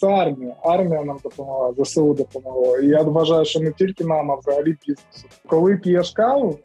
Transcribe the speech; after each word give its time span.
це 0.00 0.06
армія. 0.06 0.54
Армія 0.62 1.04
нам 1.04 1.18
допомогла, 1.22 1.84
ЗСУ 1.84 2.14
допомогла. 2.14 2.78
І 2.78 2.86
я 2.86 3.02
вважаю, 3.02 3.44
що 3.44 3.60
не 3.60 3.72
тільки 3.72 4.04
нам, 4.04 4.30
а 4.30 4.34
взагалі 4.34 4.76
бізнесу. 4.86 5.28
Коли 5.46 5.76
п'єш 5.76 6.10
каву, 6.10 6.58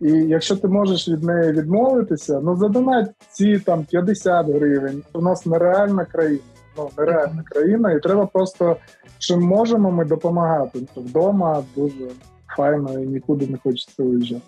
і 0.00 0.10
якщо 0.10 0.56
ти 0.56 0.68
можеш 0.68 1.08
від 1.08 1.24
неї 1.24 1.52
відмовитися, 1.52 2.40
ну 2.44 2.56
задонать 2.56 3.10
ці 3.30 3.58
там 3.58 3.84
50 3.84 4.46
гривень. 4.46 5.02
У 5.12 5.20
нас 5.20 5.46
нереальна 5.46 6.04
країна. 6.04 6.42
Ну 6.76 6.90
нереальна 6.98 7.42
країна, 7.42 7.92
і 7.92 8.00
треба 8.00 8.26
просто 8.26 8.76
чим 9.18 9.42
можемо 9.42 9.90
ми 9.90 10.04
допомагати. 10.04 10.78
Вдома 10.96 11.64
дуже 11.76 12.08
файно 12.56 13.00
і 13.00 13.06
нікуди 13.06 13.46
не 13.46 13.58
хочеться 13.58 14.02
виїжджати. 14.02 14.42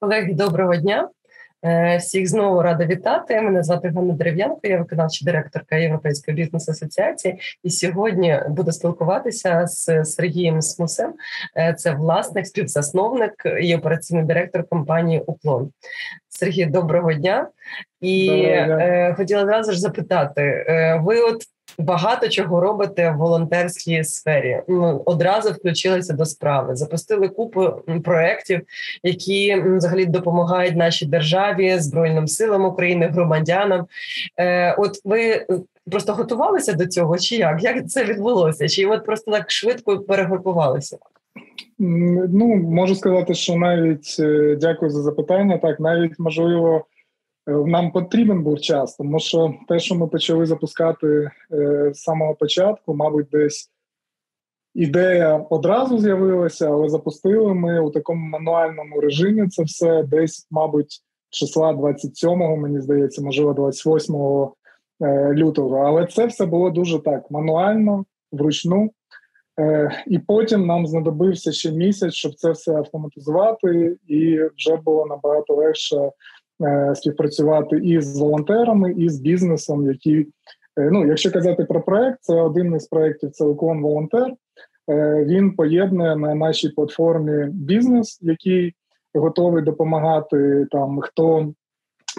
Колеги, 0.00 0.34
доброго 0.34 0.76
дня. 0.76 1.08
Е, 1.64 1.96
всіх 1.96 2.28
знову 2.28 2.62
рада 2.62 2.86
вітати. 2.86 3.40
Мене 3.40 3.62
звати 3.62 3.88
Ганна 3.88 4.14
Дерев'янко, 4.14 4.60
я 4.62 4.78
виконавча 4.78 5.24
директорка 5.24 5.76
Європейської 5.76 6.36
бізнес-асоціації. 6.36 7.38
І 7.62 7.70
сьогодні 7.70 8.40
буду 8.48 8.72
спілкуватися 8.72 9.66
з 9.66 10.04
Сергієм 10.04 10.62
Смусем. 10.62 11.14
Е, 11.56 11.74
це 11.78 11.92
власник, 11.92 12.46
співзасновник 12.46 13.32
і 13.60 13.76
операційний 13.76 14.24
директор 14.24 14.64
компанії 14.68 15.22
Уклон. 15.26 15.70
Сергій, 16.28 16.66
доброго 16.66 17.12
дня. 17.12 17.48
І 18.00 18.26
доброго 18.26 18.66
дня. 18.66 18.78
Е, 18.78 19.14
хотіла 19.14 19.42
одразу 19.42 19.72
ж 19.72 19.80
запитати: 19.80 20.66
ви 21.00 21.20
от 21.20 21.42
багато 21.78 22.28
чого 22.28 22.60
робите 22.60 23.10
в 23.10 23.16
волонтерській 23.16 24.04
сфері. 24.04 24.62
Ну, 24.68 25.02
одразу 25.04 25.52
включилися 25.52 26.12
до 26.12 26.24
справи, 26.24 26.76
запустили 26.76 27.28
купу 27.28 27.68
проєктів, 28.04 28.60
які 29.02 29.60
взагалі 29.60 30.06
допомагають 30.06 30.76
нашій 30.76 31.06
державі, 31.06 31.78
збройним 31.78 32.28
силам 32.28 32.64
України, 32.64 33.06
громадянам. 33.06 33.86
Е, 34.36 34.74
От 34.78 35.00
ви. 35.04 35.46
Просто 35.90 36.12
готувалися 36.12 36.72
до 36.72 36.86
цього, 36.86 37.18
чи 37.18 37.36
як? 37.36 37.62
Як 37.62 37.88
це 37.88 38.04
відбулося? 38.04 38.68
Чи 38.68 38.86
от 38.86 39.06
просто 39.06 39.30
так 39.30 39.50
швидко 39.50 39.98
перегрупувалися? 39.98 40.98
Ну 41.78 42.56
можу 42.56 42.94
сказати, 42.94 43.34
що 43.34 43.56
навіть 43.56 44.16
е, 44.20 44.56
дякую 44.60 44.90
за 44.90 45.02
запитання. 45.02 45.58
Так, 45.58 45.80
навіть 45.80 46.18
можливо, 46.18 46.84
Е, 46.84 46.91
нам 47.46 47.90
потрібен 47.92 48.42
був 48.42 48.60
час, 48.60 48.96
тому 48.96 49.18
що 49.18 49.54
те, 49.68 49.78
що 49.78 49.94
ми 49.94 50.06
почали 50.06 50.46
запускати 50.46 51.30
е, 51.52 51.90
з 51.94 52.02
самого 52.02 52.34
початку, 52.34 52.94
мабуть, 52.94 53.26
десь 53.32 53.70
ідея 54.74 55.46
одразу 55.50 55.98
з'явилася, 55.98 56.70
але 56.70 56.88
запустили 56.88 57.54
ми 57.54 57.80
у 57.80 57.90
такому 57.90 58.26
мануальному 58.28 59.00
режимі 59.00 59.48
це 59.48 59.62
все 59.62 60.02
десь, 60.02 60.46
мабуть, 60.50 61.00
числа 61.30 61.72
27-го, 61.72 62.56
мені 62.56 62.80
здається, 62.80 63.22
можливо, 63.22 63.52
28 63.54 64.14
е, 64.14 65.34
лютого. 65.34 65.76
Але 65.76 66.06
це 66.06 66.26
все 66.26 66.46
було 66.46 66.70
дуже 66.70 66.98
так 66.98 67.30
мануально, 67.30 68.04
вручну. 68.32 68.90
І 70.06 70.18
потім 70.18 70.66
нам 70.66 70.86
знадобився 70.86 71.52
ще 71.52 71.72
місяць, 71.72 72.14
щоб 72.14 72.34
це 72.34 72.50
все 72.50 72.74
автоматизувати, 72.74 73.96
і 74.08 74.38
вже 74.56 74.76
було 74.76 75.06
набагато 75.06 75.54
легше 75.54 75.96
Е, 75.96 76.10
співпрацювати 76.94 77.76
і 77.76 78.00
з 78.00 78.18
волонтерами, 78.18 78.92
і 78.92 79.08
з 79.08 79.20
бізнесом, 79.20 79.86
які 79.86 80.26
е, 80.78 80.90
ну, 80.92 81.06
якщо 81.06 81.32
казати 81.32 81.64
про 81.64 81.82
проект, 81.82 82.18
це 82.20 82.34
один 82.34 82.74
із 82.74 82.86
проєктів 82.86 83.30
це 83.30 83.44
Уклон 83.44 83.82
Волонтер. 83.82 84.32
Е, 84.90 85.24
він 85.24 85.56
поєднує 85.56 86.16
на 86.16 86.34
нашій 86.34 86.68
платформі 86.68 87.46
бізнес, 87.52 88.18
який 88.22 88.74
готовий 89.14 89.62
допомагати 89.62 90.66
там 90.70 91.00
хто 91.00 91.52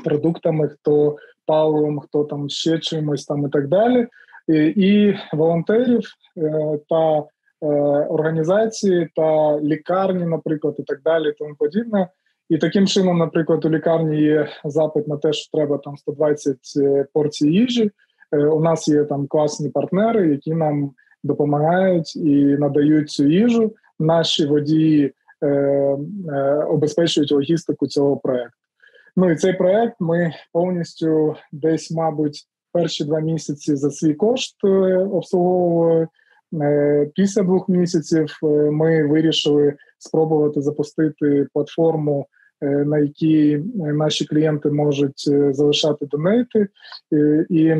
продуктами, 0.03 0.67
хто 0.67 1.15
паливом, 1.45 1.99
хто 1.99 2.23
там 2.23 2.49
ще 2.49 2.79
чимось 2.79 3.25
там 3.25 3.45
і 3.45 3.49
так 3.49 3.67
далі. 3.67 4.07
І, 4.47 4.55
і 4.65 5.17
волонтерів 5.33 6.01
та 6.89 7.23
організації 8.09 9.09
та 9.15 9.59
лікарні, 9.59 10.25
наприклад, 10.25 10.75
і 10.79 10.83
так 10.83 11.01
далі, 11.01 11.33
тому 11.39 11.55
подібне. 11.55 12.07
І 12.49 12.57
таким 12.57 12.87
чином, 12.87 13.17
наприклад, 13.17 13.65
у 13.65 13.69
лікарні 13.69 14.21
є 14.21 14.47
запит 14.65 15.07
на 15.07 15.17
те, 15.17 15.33
що 15.33 15.51
треба 15.57 15.77
там 15.77 15.97
120 15.97 16.57
е, 16.77 17.05
порцій 17.13 17.47
їжі. 17.47 17.91
Е, 18.33 18.37
у 18.37 18.61
нас 18.61 18.87
є 18.87 19.03
там 19.03 19.27
класні 19.27 19.69
партнери, 19.69 20.27
які 20.27 20.53
нам 20.53 20.91
допомагають 21.23 22.15
і 22.15 22.57
надають 22.59 23.09
цю 23.09 23.27
їжу. 23.27 23.73
Наші 23.99 24.45
водії 24.45 25.13
е, 25.41 25.47
е, 25.47 25.97
обезпечують 26.69 27.31
логістику 27.31 27.87
цього 27.87 28.17
проекту. 28.17 28.57
Ну 29.15 29.31
і 29.31 29.35
цей 29.35 29.53
проект 29.53 29.95
ми 29.99 30.33
повністю 30.53 31.35
десь, 31.51 31.91
мабуть, 31.91 32.47
перші 32.71 33.05
два 33.05 33.19
місяці 33.19 33.75
за 33.75 33.91
свій 33.91 34.13
кошт 34.13 34.63
обслуговували. 35.11 36.07
Після 37.15 37.43
двох 37.43 37.69
місяців 37.69 38.27
ми 38.71 39.07
вирішили 39.07 39.73
спробувати 39.99 40.61
запустити 40.61 41.47
платформу 41.53 42.27
Е, 42.63 42.85
на 42.85 42.97
які 42.97 43.53
е, 43.53 43.93
наші 43.93 44.25
клієнти 44.25 44.69
можуть 44.71 45.25
е, 45.27 45.53
залишати 45.53 46.05
донейти, 46.05 46.67
і 47.49 47.75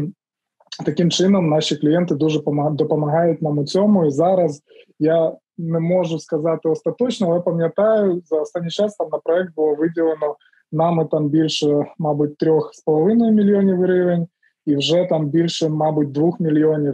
таким 0.85 1.11
чином 1.11 1.49
наші 1.49 1.75
клієнти 1.75 2.15
дуже 2.15 2.41
допомагають 2.71 3.41
нам 3.41 3.57
у 3.57 3.65
цьому. 3.65 4.05
І 4.05 4.11
зараз 4.11 4.61
я 4.99 5.33
не 5.57 5.79
можу 5.79 6.19
сказати 6.19 6.69
остаточно, 6.69 7.27
але 7.31 7.39
пам'ятаю, 7.39 8.21
за 8.25 8.41
останній 8.41 8.69
час 8.69 8.95
там 8.95 9.07
на 9.11 9.17
проект 9.17 9.55
було 9.55 9.75
виділено 9.75 10.35
нами 10.71 11.07
там 11.11 11.29
більше, 11.29 11.85
мабуть, 11.97 12.37
трьох 12.37 12.73
з 12.73 12.81
половиною 12.81 13.33
мільйонів 13.33 13.81
гривень. 13.81 14.27
І 14.65 14.75
вже 14.75 15.05
там 15.09 15.29
більше, 15.29 15.69
мабуть, 15.69 16.11
двох 16.11 16.39
мільйонів 16.39 16.93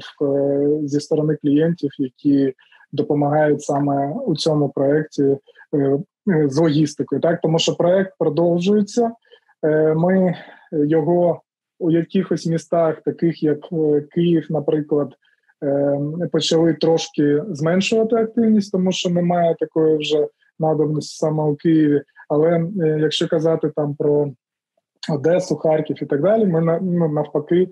зі 0.83 0.99
сторони 0.99 1.37
клієнтів, 1.41 1.89
які 1.97 2.53
допомагають 2.91 3.61
саме 3.61 4.13
у 4.25 4.35
цьому 4.35 4.69
проєкті 4.69 5.37
Е, 6.29 6.49
з 6.49 6.57
логістикою, 6.57 7.21
так 7.21 7.41
тому 7.41 7.59
що 7.59 7.75
проект 7.75 8.13
продовжується. 8.19 9.11
Е, 9.63 9.93
ми 9.93 10.35
його 10.71 11.41
у 11.79 11.91
якихось 11.91 12.45
містах, 12.45 13.01
таких 13.01 13.43
як 13.43 13.59
е, 13.71 14.01
Київ, 14.01 14.45
наприклад, 14.49 15.13
почали 16.31 16.73
трошки 16.73 17.43
зменшувати 17.49 18.15
активність, 18.15 18.71
тому 18.71 18.91
що 18.91 19.09
немає 19.09 19.55
такої 19.59 19.97
вже 19.97 20.27
надобності 20.59 21.17
саме 21.17 21.43
у 21.43 21.55
Києві. 21.55 22.01
Але 22.29 22.65
якщо 22.77 23.27
казати 23.27 23.71
там 23.75 23.95
про 23.95 24.31
Одесу, 25.11 25.55
Харків 25.55 26.03
і 26.03 26.05
так 26.05 26.21
далі, 26.21 26.45
ми 26.45 26.79
ну, 26.81 27.07
навпаки 27.07 27.67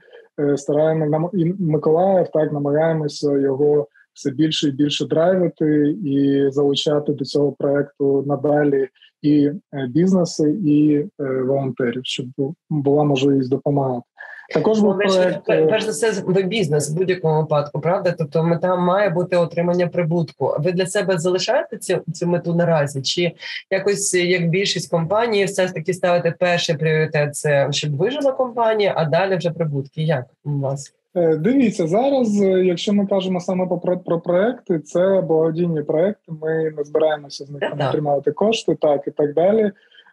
стараємо 0.55 1.29
і 1.33 1.53
Миколаїв 1.59 2.27
так 2.33 2.51
намагаємося 2.51 3.37
його 3.37 3.87
все 4.17 4.31
більше 4.31 4.67
і 4.67 4.71
більше 4.71 5.05
драйвити 5.05 5.89
і 6.05 6.47
залучати 6.51 7.13
до 7.13 7.25
цього 7.25 7.51
проекту 7.51 8.23
надалі 8.27 8.89
і 9.21 9.51
е, 9.73 9.87
бізнеси, 9.87 10.57
і 10.65 10.95
е, 10.95 11.41
волонтерів, 11.41 12.01
щоб 12.03 12.27
була 12.69 13.03
можливість 13.03 13.49
допомагати. 13.49 14.05
Також 14.53 14.79
був 14.79 14.97
проект... 14.97 15.45
перш 15.45 15.83
за 15.83 15.91
все 15.91 16.23
ви 16.25 16.43
бізнес 16.43 16.91
в 16.91 16.95
будь-якому 16.95 17.41
випадку, 17.41 17.79
правда? 17.79 18.15
Тобто 18.17 18.43
мета 18.43 18.75
має 18.75 19.09
бути 19.09 19.37
отримання 19.37 19.87
прибутку. 19.87 20.55
Ви 20.59 20.71
для 20.71 20.85
себе 20.85 21.17
залишаєте 21.17 21.77
цю 21.77 22.01
цю 22.13 22.27
мету 22.27 22.55
наразі? 22.55 23.01
Чи 23.01 23.31
якось 23.71 24.13
як 24.13 24.49
більшість 24.49 24.91
компаній, 24.91 25.45
все 25.45 25.67
ж 25.67 25.73
таки 25.73 25.93
ставити 25.93 26.33
перший 26.39 26.77
пріоритет 26.77 27.35
це 27.35 27.67
щоб 27.71 27.97
вижила 27.97 28.31
компанія, 28.31 28.93
а 28.95 29.05
далі 29.05 29.35
вже 29.35 29.51
прибутки? 29.51 30.03
Як 30.03 30.25
у 30.45 30.59
вас? 30.59 30.93
Е, 31.15 31.37
дивіться 31.37 31.87
зараз, 31.87 32.41
е, 32.41 32.65
якщо 32.65 32.93
ми 32.93 33.05
кажемо 33.05 33.39
саме 33.39 33.67
про 33.67 33.97
про 33.97 34.19
проекти, 34.19 34.79
це 34.79 35.21
благодійні 35.21 35.83
проекти. 35.83 36.31
Ми 36.41 36.73
не 36.77 36.83
збираємося 36.83 37.45
з 37.45 37.49
них 37.49 37.61
там 37.61 37.87
отримати 37.89 38.31
кошти, 38.31 38.75
так 38.81 39.07
і 39.07 39.11
так 39.11 39.33
далі. 39.33 39.71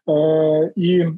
Е, 0.08 0.72
І 0.76 0.98
е, 1.00 1.14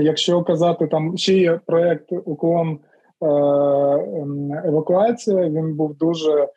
якщо 0.00 0.42
казати, 0.42 0.86
там 0.86 1.16
ще 1.16 1.34
є 1.34 1.60
проект 1.66 2.12
уклон 2.24 2.78
е, 3.22 3.26
ем, 3.26 4.52
евакуація. 4.64 5.48
Він 5.48 5.76
був 5.76 5.96
дуже 5.96 6.32
е, 6.32 6.48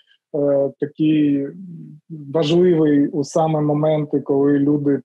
такий 0.79 1.47
важливий 2.09 3.07
у 3.07 3.23
саме 3.23 3.61
моменти, 3.61 4.21
коли 4.21 4.59
люди 4.59 5.01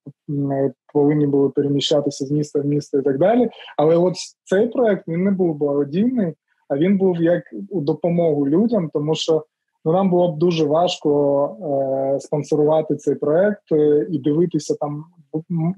повинні 0.92 1.26
були 1.26 1.48
переміщатися 1.48 2.26
з 2.26 2.30
міста 2.30 2.60
в 2.60 2.66
місто 2.66 2.98
і 2.98 3.02
так 3.02 3.18
далі. 3.18 3.48
Але 3.76 3.96
от 3.96 4.14
цей 4.44 4.66
проект 4.66 5.08
він 5.08 5.24
не 5.24 5.30
був 5.30 5.56
благодійний 5.56 6.34
а 6.72 6.76
він 6.76 6.98
був 6.98 7.22
як 7.22 7.42
у 7.70 7.80
допомогу 7.80 8.48
людям, 8.48 8.90
тому 8.92 9.14
що 9.14 9.44
ну 9.84 9.92
нам 9.92 10.10
було 10.10 10.32
б 10.32 10.38
дуже 10.38 10.64
важко 10.64 11.56
е, 12.14 12.20
спонсорувати 12.20 12.96
цей 12.96 13.14
проект 13.14 13.72
е, 13.72 14.06
і 14.10 14.18
дивитися 14.18 14.74
там. 14.80 15.04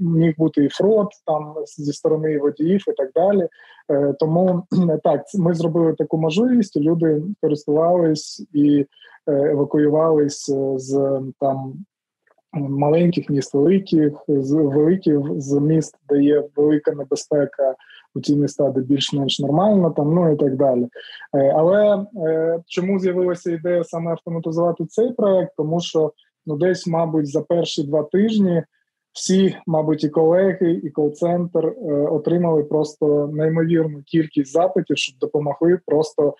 Міг 0.00 0.34
бути 0.38 0.64
і 0.64 0.68
фрод 0.68 1.08
там 1.26 1.54
зі 1.66 1.92
сторони 1.92 2.38
водіїв 2.38 2.84
і 2.88 2.92
так 2.92 3.10
далі. 3.14 3.48
Е, 3.90 4.14
тому 4.20 4.62
так 5.04 5.22
ми 5.34 5.54
зробили 5.54 5.92
таку 5.92 6.18
можливість. 6.18 6.76
Люди 6.76 7.22
користувались 7.42 8.46
і 8.52 8.86
е, 9.26 9.32
евакуювались 9.32 10.50
з 10.76 11.20
там 11.40 11.74
маленьких 12.54 13.30
міст, 13.30 13.54
великих 13.54 14.12
з 14.28 14.52
великих 14.52 15.20
з 15.36 15.60
міст, 15.60 15.96
де 16.08 16.22
є 16.22 16.44
велика 16.56 16.92
небезпека 16.92 17.74
у 18.14 18.20
ті 18.20 18.36
міста, 18.36 18.70
де 18.70 18.80
більш-менш 18.80 19.40
нормально, 19.40 19.90
там 19.90 20.14
ну 20.14 20.32
і 20.32 20.36
так 20.36 20.56
далі. 20.56 20.88
Але 21.32 22.06
чому 22.66 22.98
з'явилася 22.98 23.50
ідея 23.50 23.84
саме 23.84 24.10
автоматизувати 24.10 24.86
цей 24.86 25.12
проект? 25.12 25.52
Тому 25.56 25.80
що 25.80 26.12
ну 26.46 26.56
десь, 26.56 26.86
мабуть, 26.86 27.26
за 27.26 27.40
перші 27.40 27.82
два 27.82 28.02
тижні 28.02 28.62
всі, 29.14 29.56
мабуть, 29.66 30.04
і 30.04 30.08
колеги, 30.08 30.80
і 30.84 30.90
кол-центр 30.90 31.66
е, 31.66 31.92
отримали 31.92 32.64
просто 32.64 33.30
неймовірну 33.32 34.02
кількість 34.02 34.52
запитів, 34.52 34.98
щоб 34.98 35.18
допомогли 35.18 35.78
просто 35.86 36.28
е, 36.28 36.32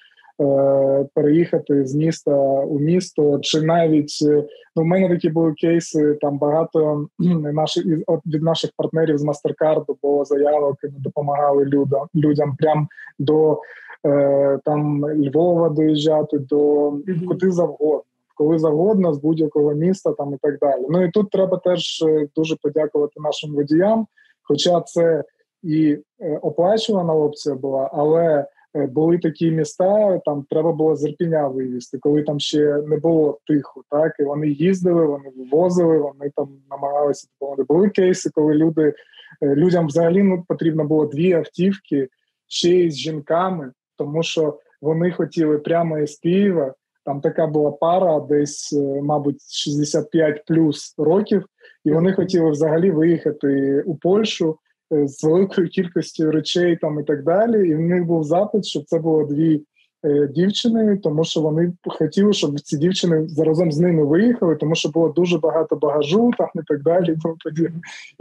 переїхати 1.15 1.87
з 1.87 1.95
міста 1.95 2.35
у 2.61 2.79
місто. 2.79 3.39
Чи 3.43 3.63
навіть 3.63 4.19
е, 4.29 4.45
ну 4.77 4.83
в 4.83 4.87
мене 4.87 5.09
такі 5.09 5.29
були 5.29 5.53
кейси. 5.53 6.15
Там 6.21 6.39
багато 6.39 7.07
наших 7.53 7.85
від 8.27 8.43
наших 8.43 8.71
партнерів 8.77 9.19
з 9.19 9.25
Мастеркарду 9.25 9.99
було 10.03 10.25
заявок, 10.25 10.77
і 10.85 10.87
ми 10.87 10.95
допомагали 10.99 11.65
людям 11.65 12.07
людям 12.15 12.57
прям 12.59 12.89
до 13.19 13.61
е, 14.07 14.59
там 14.65 15.07
Львова 15.11 15.69
доїжджати 15.69 16.39
до 16.39 16.93
куди 17.29 17.51
завгодно 17.51 18.03
коли 18.35 18.59
завгодно 18.59 19.13
з 19.13 19.19
будь-якого 19.19 19.75
міста 19.75 20.13
там 20.13 20.35
і 20.35 20.37
так 20.43 20.59
далі. 20.59 20.87
Ну 20.89 21.05
і 21.05 21.11
тут 21.11 21.31
треба 21.31 21.57
теж 21.57 22.03
е, 22.03 22.29
дуже 22.37 22.57
подякувати 22.63 23.21
нашим 23.21 23.55
водіям. 23.55 24.07
Хоча 24.43 24.81
це 24.81 25.25
і 25.63 25.99
е, 26.21 26.39
оплачувана 26.43 27.15
опція 27.15 27.55
була, 27.55 27.91
але 27.93 28.25
е, 28.25 28.47
були 28.75 29.19
такі 29.19 29.51
міста, 29.51 30.19
там 30.19 30.45
треба 30.51 30.73
було 30.73 30.97
з 30.97 31.17
вивізти, 31.53 31.99
коли 31.99 32.23
там 32.23 32.41
ще 32.41 32.83
не 32.87 32.97
було 32.97 33.39
тихо. 33.47 33.83
Так 33.91 34.13
і 34.19 34.23
вони 34.23 34.49
їздили, 34.49 35.07
вони 35.07 35.31
вивозили, 35.37 35.99
вони 35.99 36.31
там 36.37 36.49
намагалися 36.71 37.29
допомогти. 37.33 37.65
Були 37.69 37.89
кейси, 37.89 38.31
коли 38.35 38.55
люди 38.55 38.95
людям 39.43 39.87
взагалі 39.87 40.23
ну, 40.23 40.45
потрібно 40.49 40.85
було 40.85 41.07
дві 41.07 41.33
автівки 41.33 42.09
ще 42.47 42.71
й 42.71 42.91
з 42.91 42.97
жінками, 42.97 43.73
тому 43.97 44.23
що 44.23 44.59
вони 44.83 45.13
хотіли 45.13 45.59
прямо 45.59 45.99
із 45.99 46.19
Києва 46.19 46.75
там 47.05 47.21
така 47.21 47.47
була 47.47 47.71
пара, 47.71 48.21
десь, 48.21 48.73
е, 48.73 49.03
мабуть, 49.03 49.41
65 49.51 50.45
плюс 50.47 50.95
років, 50.99 51.47
і 51.85 51.93
вони 51.93 52.13
хотіли 52.13 52.51
взагалі 52.51 52.91
виїхати 52.91 53.83
у 53.87 53.97
Польщу 53.97 54.51
е, 54.51 54.57
з 54.91 55.25
великою 55.25 55.69
кількістю 55.69 56.31
речей 56.31 56.77
там 56.77 57.01
і 57.01 57.03
так 57.03 57.25
далі. 57.25 57.69
І 57.69 57.75
в 57.75 57.81
них 57.81 58.05
був 58.05 58.25
запит, 58.25 58.65
щоб 58.65 58.85
це 58.85 58.99
було 58.99 59.25
дві 59.25 59.63
е, 60.05 60.27
дівчини, 60.27 60.97
тому 61.03 61.25
що 61.25 61.41
вони 61.41 61.73
хотіли, 61.87 62.33
щоб 62.33 62.61
ці 62.61 62.79
дівчини 62.79 63.29
заразом 63.29 63.73
з 63.73 63.79
ними 63.79 64.05
виїхали, 64.05 64.57
тому 64.57 64.75
що 64.75 64.89
було 64.89 65.09
дуже 65.09 65.39
багато 65.39 65.77
багажу 65.77 66.31
там 66.39 66.49
і 66.55 66.61
так 66.67 66.83
далі. 66.83 67.17
І, 67.59 67.69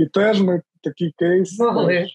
і 0.03 0.05
теж 0.05 0.41
ми 0.41 0.61
такий 0.81 1.13
кейс. 1.17 1.59
Могли 1.59 2.07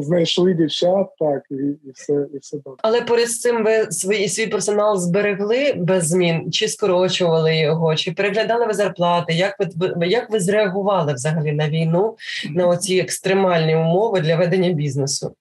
знайшли 0.00 0.54
дівчат, 0.54 1.06
так 1.18 1.42
і 1.50 1.54
і 1.54 1.90
все 1.94 2.26
і 2.34 2.38
все 2.38 2.56
добре. 2.56 2.78
Але 2.82 3.00
поряд 3.02 3.28
з 3.28 3.40
цим 3.40 3.64
ви 3.64 3.90
свої 3.90 4.28
свій 4.28 4.46
персонал 4.46 4.98
зберегли 4.98 5.74
без 5.76 6.08
змін, 6.08 6.52
чи 6.52 6.68
скорочували 6.68 7.56
його, 7.56 7.94
чи 7.94 8.12
переглядали 8.12 8.66
ви 8.66 8.74
зарплати? 8.74 9.32
Як 9.32 9.56
ви 9.76 10.06
як 10.06 10.30
ви 10.30 10.40
зреагували 10.40 11.14
взагалі 11.14 11.52
на 11.52 11.68
війну 11.68 12.16
на 12.50 12.66
оці 12.66 12.98
екстремальні 12.98 13.76
умови 13.76 14.20
для 14.20 14.36
ведення 14.36 14.72
бізнесу? 14.72 15.34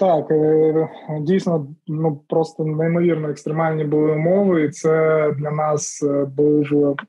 Так, 0.00 0.30
е, 0.30 0.88
дійсно, 1.20 1.66
ну 1.86 2.20
просто 2.28 2.64
неймовірно 2.64 3.30
екстремальні 3.30 3.84
були 3.84 4.12
умови, 4.12 4.64
і 4.64 4.68
це 4.68 4.90
для 5.38 5.50
нас 5.50 6.02
е, 6.02 6.24
був 6.36 6.66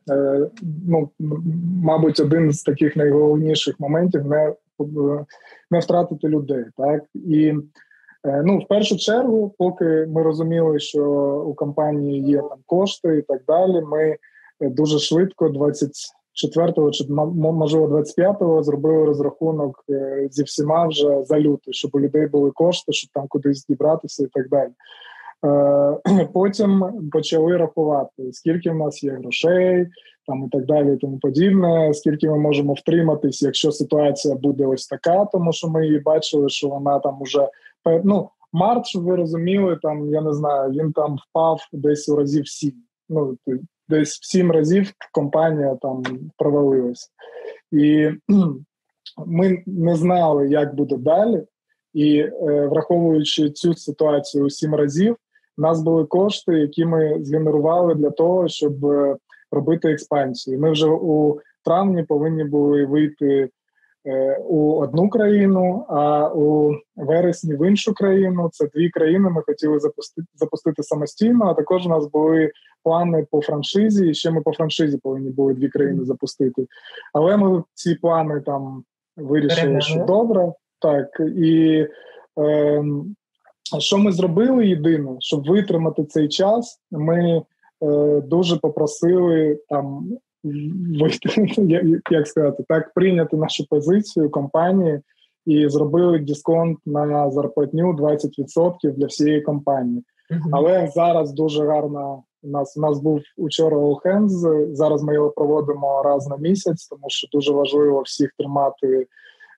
е, 0.09 0.49
ну 0.87 1.09
мабуть 1.83 2.19
один 2.19 2.51
з 2.51 2.63
таких 2.63 2.95
найголовніших 2.95 3.79
моментів 3.79 4.25
не 4.25 4.53
не 5.71 5.79
втратити 5.79 6.27
людей. 6.27 6.65
Так 6.77 7.03
і 7.13 7.53
е, 8.25 8.41
ну 8.45 8.57
в 8.57 8.67
першу 8.67 8.97
чергу, 8.97 9.55
поки 9.57 9.85
ми 9.85 10.23
розуміли, 10.23 10.79
що 10.79 11.05
у 11.47 11.53
компанії 11.53 12.21
є 12.21 12.37
там 12.37 12.59
кошти 12.65 13.17
і 13.17 13.21
так 13.21 13.41
далі. 13.47 13.81
Ми 13.81 14.17
е, 14.59 14.69
дуже 14.69 14.99
швидко, 14.99 15.47
24-го 15.47 16.91
чи 16.91 17.05
можливо 17.09 17.87
25-го, 17.87 18.63
зробили 18.63 19.05
розрахунок 19.05 19.83
е, 19.89 20.27
зі 20.31 20.43
всіма 20.43 20.87
вже 20.87 21.23
за 21.23 21.39
лютий, 21.39 21.73
щоб 21.73 21.91
у 21.93 21.99
людей 21.99 22.27
були 22.27 22.51
кошти, 22.51 22.93
щоб 22.93 23.09
там 23.13 23.25
кудись 23.27 23.65
дібратися 23.65 24.23
і 24.23 24.27
так 24.27 24.49
далі. 24.49 24.71
Потім 26.33 26.83
почали 27.11 27.57
рахувати, 27.57 28.31
скільки 28.31 28.71
в 28.71 28.75
нас 28.75 29.03
є 29.03 29.11
грошей, 29.11 29.87
там 30.27 30.43
і 30.45 30.49
так 30.49 30.65
далі, 30.65 30.93
і 30.93 30.97
тому 30.97 31.19
подібне. 31.19 31.93
Скільки 31.93 32.29
ми 32.29 32.37
можемо 32.37 32.73
втриматись, 32.73 33.41
якщо 33.41 33.71
ситуація 33.71 34.35
буде 34.35 34.65
ось 34.65 34.87
така, 34.87 35.25
тому 35.25 35.53
що 35.53 35.67
ми 35.67 35.85
її 35.85 35.99
бачили, 35.99 36.49
що 36.49 36.67
вона 36.67 36.99
там 36.99 37.21
уже 37.21 37.49
ну, 38.03 38.29
март, 38.53 38.85
щоб 38.85 39.03
ви 39.03 39.15
розуміли, 39.15 39.79
там 39.81 40.09
я 40.09 40.21
не 40.21 40.33
знаю, 40.33 40.71
він 40.71 40.91
там 40.91 41.17
впав 41.29 41.59
десь 41.73 42.09
у 42.09 42.15
разів 42.15 42.47
сім. 42.47 42.73
Ну 43.09 43.37
десь 43.89 44.19
в 44.19 44.25
сім 44.25 44.51
разів 44.51 44.91
компанія 45.11 45.77
там 45.81 46.03
провалилася, 46.37 47.07
і 47.71 48.09
ми 49.27 49.63
не 49.65 49.95
знали, 49.95 50.49
як 50.49 50.75
буде 50.75 50.97
далі. 50.97 51.43
І 51.93 52.17
е, 52.17 52.31
враховуючи 52.67 53.49
цю 53.49 53.73
ситуацію 53.73 54.45
у 54.45 54.49
сім 54.49 54.75
разів, 54.75 55.15
у 55.57 55.61
нас 55.61 55.81
були 55.81 56.05
кошти, 56.05 56.53
які 56.53 56.85
ми 56.85 57.17
згенерували 57.21 57.95
для 57.95 58.09
того, 58.09 58.47
щоб 58.47 58.85
е, 58.85 59.17
робити 59.51 59.91
експансію. 59.91 60.59
Ми 60.59 60.71
вже 60.71 60.87
у 60.87 61.39
травні 61.65 62.03
повинні 62.03 62.43
були 62.43 62.85
вийти 62.85 63.49
е, 64.05 64.37
у 64.49 64.73
одну 64.73 65.09
країну, 65.09 65.85
а 65.89 66.29
у 66.35 66.75
вересні 66.95 67.55
в 67.55 67.67
іншу 67.67 67.93
країну. 67.93 68.49
Це 68.53 68.67
дві 68.75 68.89
країни. 68.89 69.29
Ми 69.29 69.41
хотіли 69.41 69.79
запустити 69.79 70.27
запустити 70.35 70.83
самостійно. 70.83 71.45
А 71.45 71.53
також 71.53 71.85
у 71.85 71.89
нас 71.89 72.07
були 72.07 72.51
плани 72.83 73.27
по 73.31 73.41
франшизі. 73.41 74.09
І 74.09 74.13
ще 74.13 74.31
ми 74.31 74.41
по 74.41 74.53
франшизі 74.53 74.97
повинні 74.97 75.29
були 75.29 75.53
дві 75.53 75.69
країни 75.69 76.05
запустити. 76.05 76.67
Але 77.13 77.37
ми 77.37 77.63
ці 77.73 77.95
плани 77.95 78.41
там 78.41 78.83
вирішили, 79.17 79.81
що 79.81 80.05
добре, 80.05 80.53
так 80.79 81.21
і. 81.35 81.85
Е, 82.39 82.83
що 83.79 83.97
ми 83.97 84.11
зробили 84.11 84.67
єдине, 84.67 85.15
щоб 85.19 85.47
витримати 85.47 86.03
цей 86.03 86.27
час, 86.27 86.81
ми 86.91 87.41
дуже 88.23 88.57
попросили 88.57 89.59
там 89.69 90.09
як 92.11 92.27
сказати, 92.27 92.63
так 92.67 92.93
прийняти 92.93 93.37
нашу 93.37 93.67
позицію 93.69 94.29
компанії 94.29 94.99
і 95.45 95.69
зробили 95.69 96.19
дисконт 96.19 96.79
на 96.85 97.31
зарплатню 97.31 97.93
20% 97.93 98.91
для 98.91 99.05
всієї 99.05 99.41
компанії. 99.41 100.03
Але 100.51 100.89
зараз 100.95 101.33
дуже 101.33 101.65
гарно. 101.65 102.23
У 102.43 102.47
нас 102.47 102.77
у 102.77 102.81
нас 102.81 102.99
був 102.99 103.21
учора 103.37 103.77
All 103.77 104.01
Hands, 104.05 104.75
Зараз 104.75 105.03
ми 105.03 105.13
його 105.13 105.29
проводимо 105.29 106.01
раз 106.03 106.27
на 106.27 106.37
місяць, 106.37 106.87
тому 106.87 107.03
що 107.07 107.27
дуже 107.31 107.53
важливо 107.53 108.01
всіх 108.01 108.31
тримати 108.37 108.87
е, 108.87 109.05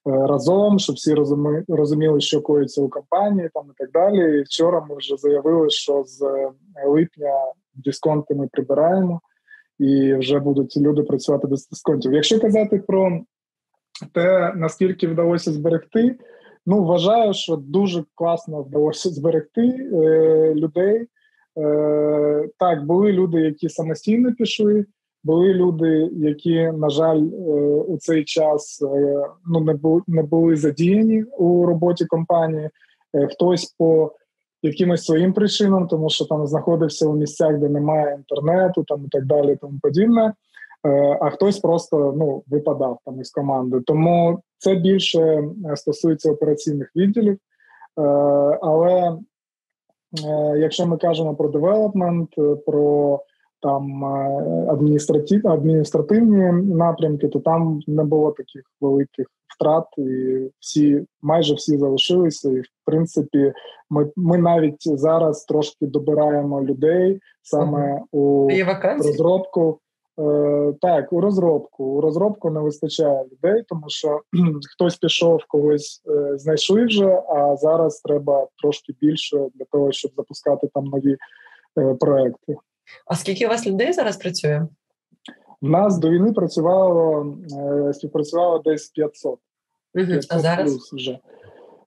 разом, 0.06 0.80
щоб 0.80 0.96
всі 0.96 1.14
розумі, 1.14 1.64
розуміли, 1.68 2.22
що 2.22 2.42
коїться 2.42 2.82
у 2.82 2.90
компанії, 2.90 3.50
там 3.54 3.64
і 3.70 3.74
так 3.78 3.92
далі. 3.92 4.40
І 4.40 4.44
Вчора 4.44 4.86
ми 4.90 4.96
вже 4.96 5.18
заявили, 5.18 5.70
що 5.70 6.04
з 6.06 6.50
липня 6.86 7.34
дисконти 7.74 8.36
ми 8.36 8.48
прибираємо, 8.48 9.22
і 9.80 10.14
вже 10.14 10.40
будуть 10.40 10.78
люди 10.78 11.04
працювати 11.04 11.48
без 11.48 11.68
дисконтів. 11.68 12.14
Якщо 12.14 12.40
казати 12.40 12.84
про 12.88 13.22
те, 14.14 14.54
наскільки 14.56 15.08
вдалося 15.08 15.52
зберегти, 15.52 16.16
ну 16.66 16.84
вважаю, 16.84 17.34
що 17.34 17.56
дуже 17.56 18.04
класно 18.16 18.64
вдалося 18.64 19.10
зберегти 19.10 19.62
е, 19.62 20.54
людей. 20.56 21.08
Е, 21.58 22.50
Так, 22.58 22.86
були 22.86 23.12
люди, 23.12 23.42
які 23.42 23.70
самостійно 23.70 24.34
пішли. 24.34 24.86
Були 25.24 25.54
люди, 25.54 26.10
які, 26.14 26.72
на 26.72 26.90
жаль, 26.90 27.22
е, 27.22 27.52
у 27.88 27.98
цей 27.98 28.24
час 28.24 28.82
е, 28.82 29.26
ну 29.46 29.60
не 29.60 29.74
були 29.74 30.02
не 30.08 30.24
були 30.24 30.56
задіяні 30.56 31.24
у 31.24 31.66
роботі 31.66 32.06
компанії. 32.06 32.70
Е, 33.16 33.28
хтось 33.28 33.66
по 33.66 34.12
якимось 34.62 35.06
своїм 35.06 35.34
причинам, 35.34 35.88
тому 35.88 36.10
що 36.10 36.26
там 36.26 36.48
знаходився 36.48 37.08
у 37.08 37.16
місцях, 37.16 37.58
де 37.58 37.70
немає 37.70 38.16
інтернету, 38.16 38.84
там 38.84 39.06
і 39.06 39.10
так 39.10 39.26
далі, 39.26 39.58
тому 39.62 39.80
подібне. 39.82 40.34
А 41.22 41.30
хтось 41.30 41.60
просто 41.60 42.14
ну 42.18 42.44
випадав 42.48 43.00
там 43.06 43.22
із 43.22 43.32
команди. 43.32 43.82
Тому 43.86 44.40
це 44.58 44.76
більше 44.76 45.44
стосується 45.76 46.32
операційних 46.32 46.92
відділів. 46.96 47.38
Але 48.62 49.18
якщо 50.58 50.86
ми 50.86 50.98
кажемо 50.98 51.36
про 51.36 51.50
девелопмент, 51.50 52.30
про 52.66 53.20
там 53.64 54.06
адміністратив, 54.70 55.48
адміністративні 55.48 56.52
напрямки, 56.76 57.28
то 57.28 57.40
там 57.40 57.80
не 57.88 58.04
було 58.04 58.32
таких 58.32 58.64
великих 58.82 59.28
втрат, 59.56 59.86
і 59.98 60.38
всі 60.60 61.06
майже 61.22 61.56
всі 61.56 61.78
залишилися. 61.78 62.50
І 62.50 62.60
в 62.60 62.86
принципі, 62.86 63.54
ми 63.90 64.12
ми 64.16 64.38
навіть 64.38 65.00
зараз 65.00 65.46
трошки 65.46 65.86
добираємо 65.88 66.64
людей 66.64 67.20
саме 67.42 68.02
у 68.12 68.50
розробку. 68.98 69.80
Е, 70.20 70.74
так, 70.82 71.14
у 71.14 71.22
розробку. 71.22 71.84
У 71.84 72.02
розробку 72.02 72.50
не 72.50 72.60
вистачає 72.60 73.26
людей, 73.32 73.64
тому 73.70 73.86
що 73.88 74.22
хтось 74.74 74.98
пішов, 74.98 75.44
когось 75.48 76.02
е, 76.08 76.38
знайшли 76.38 76.86
вже, 76.86 77.22
а 77.30 77.56
зараз 77.56 78.00
треба 78.00 78.48
трошки 78.62 78.94
більше 79.02 79.38
для 79.54 79.66
того, 79.72 79.92
щоб 79.92 80.12
запускати 80.18 80.70
там 80.74 80.84
нові 80.84 81.18
е, 81.78 81.94
проекти. 82.00 82.56
А 83.06 83.16
скільки 83.16 83.46
у 83.46 83.50
вас 83.50 83.68
людей 83.68 83.94
зараз 83.94 84.18
працює? 84.18 84.68
У 85.62 85.68
нас 85.68 85.98
до 85.98 86.10
війни 86.10 86.34
працювало 86.34 87.28
співпрацювало 87.94 88.60
десь 88.60 88.90
500. 88.90 89.40
Угу. 89.96 90.06
500 90.06 90.32
а 90.32 90.40
зараз 90.40 90.94
вже. 90.94 91.20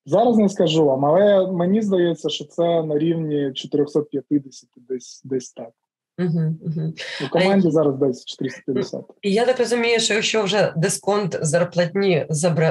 Зараз 0.06 0.36
не 0.36 0.48
скажу 0.48 0.84
вам, 0.84 1.04
але 1.04 1.52
мені 1.52 1.82
здається, 1.82 2.28
що 2.28 2.44
це 2.44 2.82
на 2.82 2.98
рівні 2.98 3.52
450, 3.52 4.70
десь 4.76 5.22
десь 5.24 5.52
так. 5.52 5.70
Угу, 6.18 6.56
угу. 6.62 6.92
У 7.26 7.28
команді 7.28 7.68
а 7.68 7.70
зараз 7.70 7.94
десь 7.96 8.24
450. 8.24 9.00
І 9.22 9.32
я 9.32 9.46
так 9.46 9.58
розумію, 9.58 10.00
що 10.00 10.14
якщо 10.14 10.42
вже 10.42 10.72
дисконт 10.76 11.38
зарплатні 11.42 12.26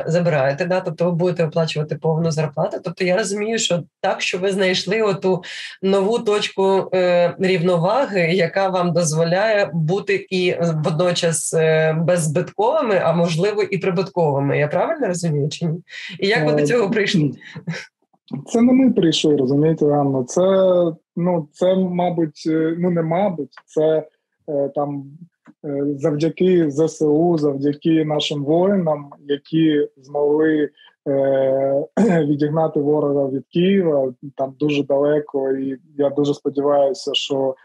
забираєте, 0.06 0.66
да, 0.66 0.82
тобто 0.82 1.06
ви 1.06 1.12
будете 1.12 1.46
оплачувати 1.46 1.96
повну 1.96 2.32
зарплату. 2.32 2.78
Тобто 2.84 3.04
я 3.04 3.18
розумію, 3.18 3.60
що 3.60 3.84
так, 4.02 4.22
що 4.22 4.38
ви 4.38 4.52
знайшли 4.52 5.02
оту 5.02 5.44
нову 5.82 6.20
точку 6.20 6.90
е, 6.94 7.36
рівноваги, 7.40 8.22
яка 8.22 8.70
вам 8.70 8.94
дозволяє 8.94 9.70
бути 9.74 10.28
і 10.30 10.56
водночас 10.62 11.54
е, 11.54 11.94
беззбитковими, 11.94 13.02
а 13.04 13.14
можливо 13.14 13.64
і 13.64 13.78
прибутковими. 13.78 14.58
Я 14.58 14.68
правильно 14.68 15.08
розумію 15.08 15.50
чи 15.50 15.66
ні? 15.66 15.80
І 16.20 16.28
як 16.28 16.46
ви 16.46 16.52
до 16.52 16.64
е, 16.64 16.66
цього 16.66 16.92
прийшли? 16.92 17.32
Це 18.46 18.62
не 18.62 18.74
ми 18.74 18.91
прийшли, 18.91 19.36
розумієте, 19.36 19.86
Анна. 19.86 20.24
Це 20.24 20.41
ну, 21.15 21.48
це, 21.51 21.75
мабуть, 21.75 22.44
е, 22.48 22.75
ну 22.79 22.89
не 22.89 23.01
мабуть, 23.01 23.53
це 23.65 24.08
е, 24.50 24.70
там 24.75 25.05
е, 25.65 25.86
завдяки 25.98 26.72
ЗСУ, 26.72 27.38
завдяки 27.38 28.05
нашим 28.05 28.44
воїнам, 28.44 29.10
які 29.27 29.88
змогли 29.98 30.70
е, 31.08 31.86
відігнати 32.25 32.79
ворога 32.79 33.29
від 33.29 33.46
Києва 33.48 34.13
там 34.38 34.55
дуже 34.60 34.84
далеко, 34.84 35.51
і 35.51 35.77
я 35.98 36.10
дуже 36.10 36.34
сподіваюся, 36.34 37.13
що 37.13 37.55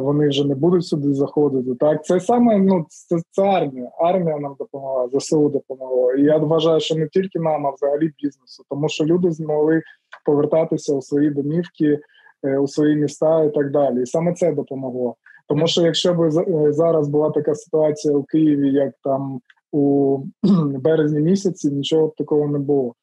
вони 0.00 0.28
вже 0.28 0.44
не 0.44 0.54
будуть 0.54 0.86
сюди 0.86 1.14
заходити. 1.14 1.74
Так, 1.74 2.04
це 2.04 2.20
саме 2.20 2.58
ну 2.58 2.86
це, 2.88 3.16
це 3.30 3.42
армія. 3.42 3.90
Армія 3.98 4.38
нам 4.38 4.56
допомогла, 4.58 5.08
ЗСУ 5.12 5.48
допомогла. 5.48 6.14
І 6.14 6.22
я 6.22 6.36
вважаю, 6.36 6.80
що 6.80 6.94
не 6.94 7.08
тільки 7.08 7.38
нам, 7.38 7.66
а 7.66 7.70
взагалі 7.70 8.12
бізнесу, 8.22 8.64
тому 8.70 8.88
що 8.88 9.04
люди 9.04 9.30
змогли 9.30 9.82
повертатися 10.26 10.94
у 10.94 11.02
свої 11.02 11.30
домівки, 11.30 11.98
е, 12.44 12.58
у 12.58 12.68
свої 12.68 12.96
міста 12.96 13.44
і 13.44 13.50
так 13.50 13.70
далі. 13.70 14.02
І 14.02 14.06
саме 14.06 14.32
це 14.32 14.52
допомогло. 14.52 15.16
Тому 15.48 15.66
що 15.66 15.82
якщо 15.82 16.14
б 16.14 16.22
е, 16.22 16.72
зараз 16.72 17.08
була 17.08 17.30
така 17.30 17.54
ситуація 17.54 18.14
у 18.14 18.22
Києві, 18.22 18.72
як 18.72 18.92
там 19.02 19.40
у 19.72 20.18
березні 20.80 21.20
місяці, 21.20 21.70
нічого 21.70 22.06
б 22.06 22.14
такого 22.16 22.48
не 22.48 22.58
було. 22.58 22.94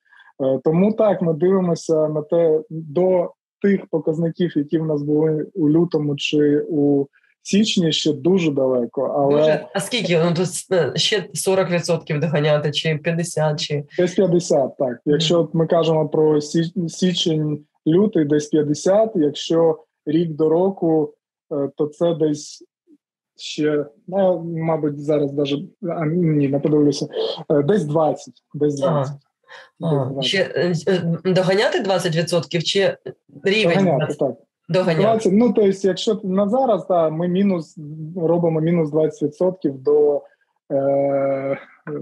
Тому 0.64 0.94
так 0.94 1.22
ми 1.22 1.34
дивимося 1.34 2.08
на 2.08 2.22
те 2.22 2.62
до 2.70 3.32
тих 3.62 3.86
показників, 3.86 4.54
які 4.56 4.78
в 4.78 4.86
нас 4.86 5.04
були 5.04 5.48
у 5.54 5.70
лютому 5.70 6.16
чи 6.16 6.66
у 6.70 7.08
січні, 7.44 7.92
ще 7.92 8.14
дуже 8.14 8.52
далеко. 8.52 9.02
Але 9.02 9.40
дуже? 9.40 9.66
а 9.74 9.80
скільки 9.80 10.20
ну 10.24 10.34
тут 10.34 10.48
е, 10.72 10.92
ще 10.96 11.30
40% 11.34 12.20
доганяти, 12.20 12.72
чи 12.72 12.90
50%? 12.90 13.56
чи 13.56 13.84
десь 13.98 14.20
50%, 14.20 14.72
так. 14.80 15.00
Якщо 15.06 15.50
ми 15.54 15.68
кажемо 15.68 16.10
про 16.10 16.42
січень, 16.88 17.66
лютий, 17.88 18.26
десь 18.26 18.54
50%, 18.54 19.10
Якщо 19.16 19.84
рік 20.06 20.32
до 20.32 20.50
року, 20.50 21.14
е, 21.52 21.70
то 21.76 21.88
це 21.88 22.16
десь. 22.16 22.64
Ще, 23.38 23.86
ну, 24.08 24.44
мабуть, 24.44 25.00
зараз 25.00 25.34
навіть 25.34 25.70
а, 25.90 26.06
ні, 26.06 26.48
не 26.48 26.60
подивлюся. 26.60 27.08
Е, 27.50 27.64
десь 27.64 27.86
20. 27.86 28.34
Десь 28.54 28.80
20. 28.80 28.92
Ага. 28.92 29.20
А, 29.82 30.22
ще 30.22 30.38
е, 30.88 31.02
доганяти 31.26 31.84
20% 31.84 32.64
чи 32.64 32.98
рівень? 33.44 33.86
Доганяти, 33.86 34.14
так. 34.14 34.36
Доганяти. 34.70 35.04
20, 35.04 35.34
ну, 35.34 35.54
тобто, 35.54 35.88
якщо 35.88 36.22
на 36.24 36.50
зараз, 36.50 36.88
да, 36.88 37.10
ми 37.10 37.28
мінус 37.28 37.78
робимо 38.16 38.62
мінус 38.62 38.90
20% 38.90 39.52
до 39.64 40.22
е, 40.72 41.58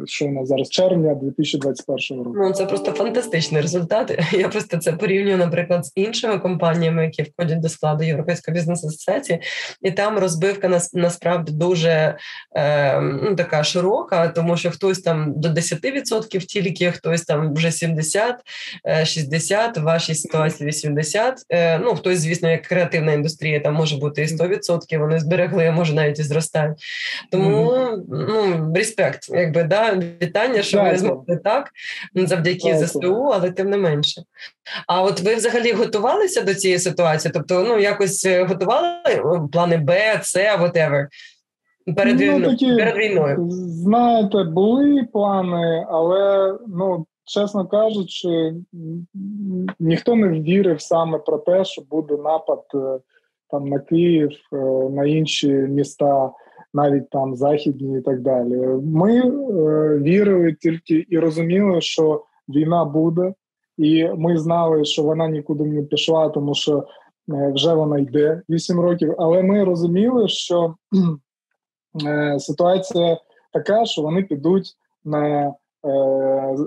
що 0.06 0.26
у 0.26 0.32
нас 0.32 0.48
зараз 0.48 0.70
червня 0.70 1.16
2021 1.16 2.24
року. 2.24 2.38
Ну 2.40 2.54
це 2.54 2.66
просто 2.66 2.92
фантастичний 2.92 3.62
результат. 3.62 4.20
Я 4.32 4.50
просто 4.50 4.78
це 4.78 4.92
порівнюю, 4.92 5.38
наприклад, 5.38 5.86
з 5.86 5.92
іншими 5.96 6.40
компаніями, 6.40 7.04
які 7.04 7.24
входять 7.24 7.60
до 7.60 7.70
складу 7.70 8.04
Європейської 8.04 8.56
бізнес-асоціації, 8.56 9.42
і 9.82 9.92
там 9.92 10.18
розбивка 10.18 10.68
нас 10.68 10.94
насправді 10.94 11.52
дуже 11.52 12.18
е, 12.56 13.02
ну, 13.02 13.36
така 13.36 13.64
широка, 13.64 14.28
тому 14.28 14.58
що 14.58 14.72
хтось 14.72 15.00
там 15.00 15.34
до 15.36 15.50
10% 15.50 16.40
тільки, 16.40 16.92
хтось 16.92 17.22
там 17.22 17.54
вже 17.54 17.72
70, 17.72 18.36
60, 19.04 19.78
в 19.78 19.82
вашій 19.82 20.16
ситуації 20.16 20.70
80. 20.70 21.46
Е, 21.50 21.80
ну 21.80 21.96
хтось, 21.96 22.20
звісно, 22.20 22.50
як 22.50 22.62
креативна 22.62 23.14
індустрія, 23.14 23.60
там 23.60 23.74
може 23.74 23.98
бути 23.98 24.22
і 24.22 24.26
100%, 24.26 25.00
Вони 25.00 25.20
зберегли, 25.20 25.72
може 25.72 25.94
навіть 25.94 26.20
і 26.20 26.24
зростають. 26.24 26.78
Тому 27.32 27.90
ну 28.10 28.74
респект, 28.76 29.30
якби 29.30 29.64
да, 29.70 30.00
вітання, 30.22 30.62
що 30.62 30.84
ви 30.84 30.98
змогли 30.98 31.38
так 31.44 31.70
завдяки 32.16 32.78
ЗСУ, 32.78 33.32
але 33.34 33.52
тим 33.52 33.70
не 33.70 33.78
менше. 33.78 34.22
А 34.88 35.02
от 35.02 35.22
ви 35.22 35.36
взагалі 35.36 35.72
готувалися 35.72 36.42
до 36.42 36.56
цієї 36.56 36.80
ситуації? 36.80 37.32
Тобто, 37.34 37.64
ну 37.64 37.80
якось 37.80 38.26
е, 38.26 38.44
готували 38.44 38.88
е, 39.08 39.22
плани 39.52 39.78
Б, 39.78 40.20
С, 40.24 40.58
whatever? 40.58 41.08
Перед, 41.96 42.20
ну, 42.20 42.26
війно, 42.26 42.50
такі, 42.50 42.76
перед 42.76 42.98
війною? 42.98 43.48
Знаєте, 43.52 44.44
були 44.44 45.08
плани, 45.14 45.86
але 45.90 46.56
ну. 46.68 47.06
Чесно 47.32 47.68
кажучи, 47.68 48.54
ніхто 49.80 50.16
не 50.16 50.40
вірив 50.40 50.82
саме 50.82 51.18
про 51.18 51.38
те, 51.38 51.66
що 51.66 51.82
буде 51.82 52.18
напад 52.18 52.64
е, 52.76 53.00
там 53.50 53.68
на 53.68 53.80
Київ, 53.80 54.30
на 54.92 55.06
інші 55.06 55.48
міста 55.48 56.32
навіть 56.74 57.10
там 57.10 57.36
західні 57.36 57.98
і 57.98 58.02
так 58.02 58.22
далі. 58.22 58.56
Ми 58.84 59.20
е, 59.20 59.98
вірили 59.98 60.54
тільки 60.54 61.06
і 61.10 61.20
розуміли, 61.20 61.82
що 61.82 62.24
війна 62.50 62.86
буде, 62.86 63.34
і 63.78 64.08
ми 64.18 64.38
знали, 64.38 64.86
що 64.86 65.04
вона 65.04 65.28
нікуди 65.28 65.64
не 65.64 65.84
пішла, 65.84 66.30
тому 66.30 66.56
що 66.56 66.78
е, 67.30 67.52
вже 67.56 67.74
вона 67.74 68.00
йде 68.00 68.42
8 68.50 68.80
років. 68.80 69.16
Але 69.18 69.44
ми 69.44 69.64
розуміли, 69.64 70.28
що 70.28 70.76
е, 72.06 72.40
ситуація 72.40 73.18
така, 73.54 73.86
що 73.86 74.02
вони 74.02 74.24
підуть 74.24 74.76
на 75.06 75.54
е, 75.84 75.90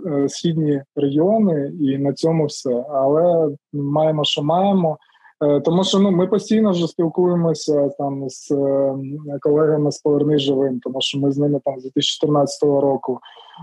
е, 0.06 0.28
східні 0.28 0.82
регіони, 0.96 1.72
і 1.80 1.98
на 1.98 2.12
цьому 2.12 2.46
все. 2.46 2.84
Але 2.90 3.56
маємо, 3.72 4.24
що 4.24 4.42
маємо. 4.42 4.98
Е, 5.42 5.60
тому 5.60 5.84
що 5.84 5.98
ну 5.98 6.10
ми 6.10 6.26
постійно 6.26 6.70
вже 6.70 6.88
спілкуємося 6.88 7.88
там 7.88 8.28
з 8.28 8.50
е, 8.50 8.94
колегами 9.40 9.92
з 9.92 9.98
«Поверни 9.98 10.38
живим, 10.38 10.80
тому 10.80 11.00
що 11.00 11.18
ми 11.18 11.32
з 11.32 11.38
ними 11.38 11.60
там 11.64 11.78
з 11.80 11.82
2014 11.82 12.62
року, 12.62 13.18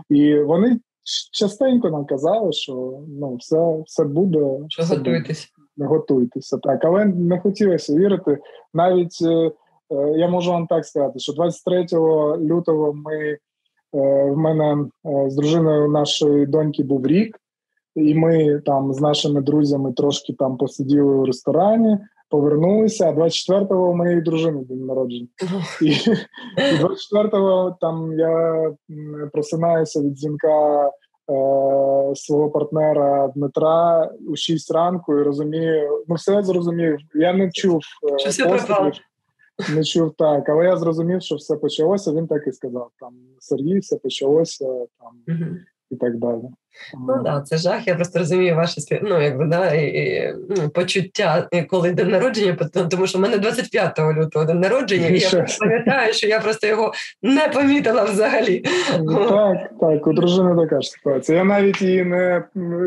і 0.10 0.40
вони 0.40 0.80
частенько 1.32 1.90
нам 1.90 2.06
казали, 2.06 2.52
що 2.52 3.00
ну 3.20 3.36
все 3.36 3.84
все 3.86 4.04
буде. 4.04 4.60
Що 4.68 4.84
все 4.84 4.96
готуйтесь. 4.96 5.54
Буде. 5.78 5.90
Готуйтеся, 5.90 6.58
так, 6.58 6.86
але 6.86 7.06
не 7.06 7.40
хотілося 7.40 7.94
вірити. 7.94 8.38
Навіть 8.74 9.18
е, 9.22 9.52
я 10.16 10.28
можу 10.28 10.52
вам 10.52 10.68
так 10.68 10.86
сказати, 10.86 11.20
що 11.20 11.34
23 11.34 11.86
лютого 12.38 12.94
ми 12.94 13.38
в 13.94 14.36
мене 14.36 14.78
з 15.28 15.36
дружиною 15.36 15.90
нашої 15.90 16.46
доньки 16.46 16.84
був 16.84 17.08
рік. 17.08 17.40
І 17.96 18.16
ми 18.16 18.62
там 18.66 18.94
з 18.94 19.02
нашими 19.02 19.42
друзями 19.42 19.94
трошки 19.94 20.34
там 20.34 20.58
посиділи 20.58 21.14
у 21.14 21.26
ресторані, 21.26 21.98
повернулися. 22.30 23.10
А 23.10 23.14
24-го 23.14 23.90
у 23.90 23.96
моєї 23.96 24.22
дружини 24.22 24.64
день 24.64 24.86
народження. 24.86 25.28
І, 25.82 25.86
і 26.58 26.84
24-го 26.84 27.78
там 27.82 28.20
я 28.20 28.66
просинаюся 29.34 30.02
від 30.02 30.14
дзвінка 30.14 30.86
е, 30.86 30.92
свого 32.16 32.50
партнера 32.50 33.28
Дмитра 33.36 34.12
у 34.28 34.36
6 34.36 34.72
ранку 34.72 35.18
і 35.18 35.24
розумію, 35.24 36.04
ну 36.08 36.16
все 36.16 36.44
зрозумів. 36.44 36.98
Я 37.14 37.34
не 37.34 37.52
чув 37.52 37.82
пострілів, 38.50 38.94
не 39.76 39.84
чув 39.84 40.14
так, 40.18 40.50
але 40.50 40.66
я 40.66 40.78
зрозумів, 40.78 41.22
що 41.22 41.36
все 41.36 41.56
почалося. 41.56 42.12
Він 42.12 42.28
так 42.28 42.48
і 42.48 42.52
сказав: 42.52 42.90
там 43.00 43.14
Сергій, 43.40 43.80
все 43.80 43.96
почалося 43.96 44.66
там. 45.00 45.38
І 45.92 45.96
так 45.96 46.18
далі. 46.18 46.42
Ну 47.08 47.24
да, 47.24 47.42
це 47.42 47.58
жах. 47.58 47.88
Я 47.88 47.96
просто 47.96 48.20
розумію 48.20 48.56
ваше 48.56 48.82
спів... 48.82 49.00
ну, 49.04 49.22
якби, 49.22 49.46
да, 49.46 49.74
і, 49.74 49.86
і, 49.86 50.36
ну, 50.50 50.70
почуття, 50.70 51.50
коли 51.70 51.92
день 51.92 52.10
народження, 52.10 52.58
тому 52.90 53.08
що 53.08 53.18
в 53.18 53.22
мене 53.22 53.38
25 53.38 54.00
лютого 54.00 54.46
день 54.46 54.60
народження, 54.60 55.08
і 55.08 55.20
я 55.20 55.46
пам'ятаю, 55.60 56.14
що 56.14 56.28
я 56.28 56.40
просто 56.40 56.68
його 56.68 56.94
не 57.22 57.48
помітила 57.48 58.04
взагалі. 58.04 58.64
Так, 59.30 59.70
так, 59.80 60.08
у 60.08 60.14
дружини 60.14 60.56
така 60.56 60.82
ж 60.82 60.90
ситуація. 60.90 61.38
Я 61.38 61.44
навіть 61.44 61.82
її 61.82 62.04
не 62.04 62.44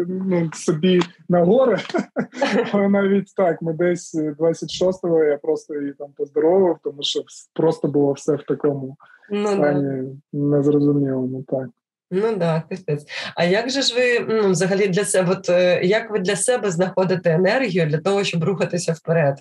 ну, 0.08 0.50
собі 0.52 1.00
на 1.28 1.44
гори, 1.44 1.78
але 2.72 2.88
навіть 2.88 3.34
так, 3.36 3.62
ми 3.62 3.72
десь 3.72 4.14
26-го 4.14 5.24
я 5.24 5.36
просто 5.36 5.74
її 5.74 5.92
там 5.98 6.08
поздоровив, 6.16 6.76
тому 6.84 7.02
що 7.02 7.20
просто 7.54 7.88
було 7.88 8.12
все 8.12 8.34
в 8.34 8.42
такому 8.42 8.96
ну, 9.30 9.48
стані 9.48 10.02
да. 10.32 10.38
незрозумілому. 10.38 11.44
так. 11.48 11.68
Ну 12.14 12.36
так, 12.38 12.68
капець. 12.68 13.06
А 13.36 13.44
як 13.44 13.70
же 13.70 13.82
ж 13.82 13.94
ви 13.94 14.26
ну, 14.28 14.50
взагалі 14.50 14.88
для 14.88 15.04
себе, 15.04 15.32
от, 15.32 15.48
е, 15.48 15.80
як 15.84 16.10
ви 16.10 16.18
для 16.18 16.36
себе 16.36 16.70
знаходите 16.70 17.30
енергію 17.30 17.86
для 17.86 17.98
того, 17.98 18.24
щоб 18.24 18.44
рухатися 18.44 18.92
вперед? 18.92 19.34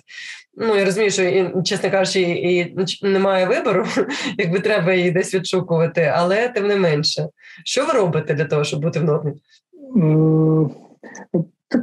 Ну 0.56 0.76
я 0.76 0.84
розумію, 0.84 1.10
що 1.10 1.22
і, 1.22 1.62
чесно 1.64 1.90
кажучи, 1.90 2.20
і 2.20 2.76
немає 3.02 3.46
вибору, 3.46 3.86
якби 4.38 4.60
треба 4.60 4.92
її 4.94 5.10
десь 5.10 5.34
відшукувати, 5.34 6.12
але 6.16 6.48
тим 6.48 6.66
не 6.66 6.76
менше, 6.76 7.28
що 7.64 7.86
ви 7.86 7.92
робите 7.92 8.34
для 8.34 8.44
того, 8.44 8.64
щоб 8.64 8.80
бути 8.80 9.00
в 9.00 9.04
нормі? 9.04 9.32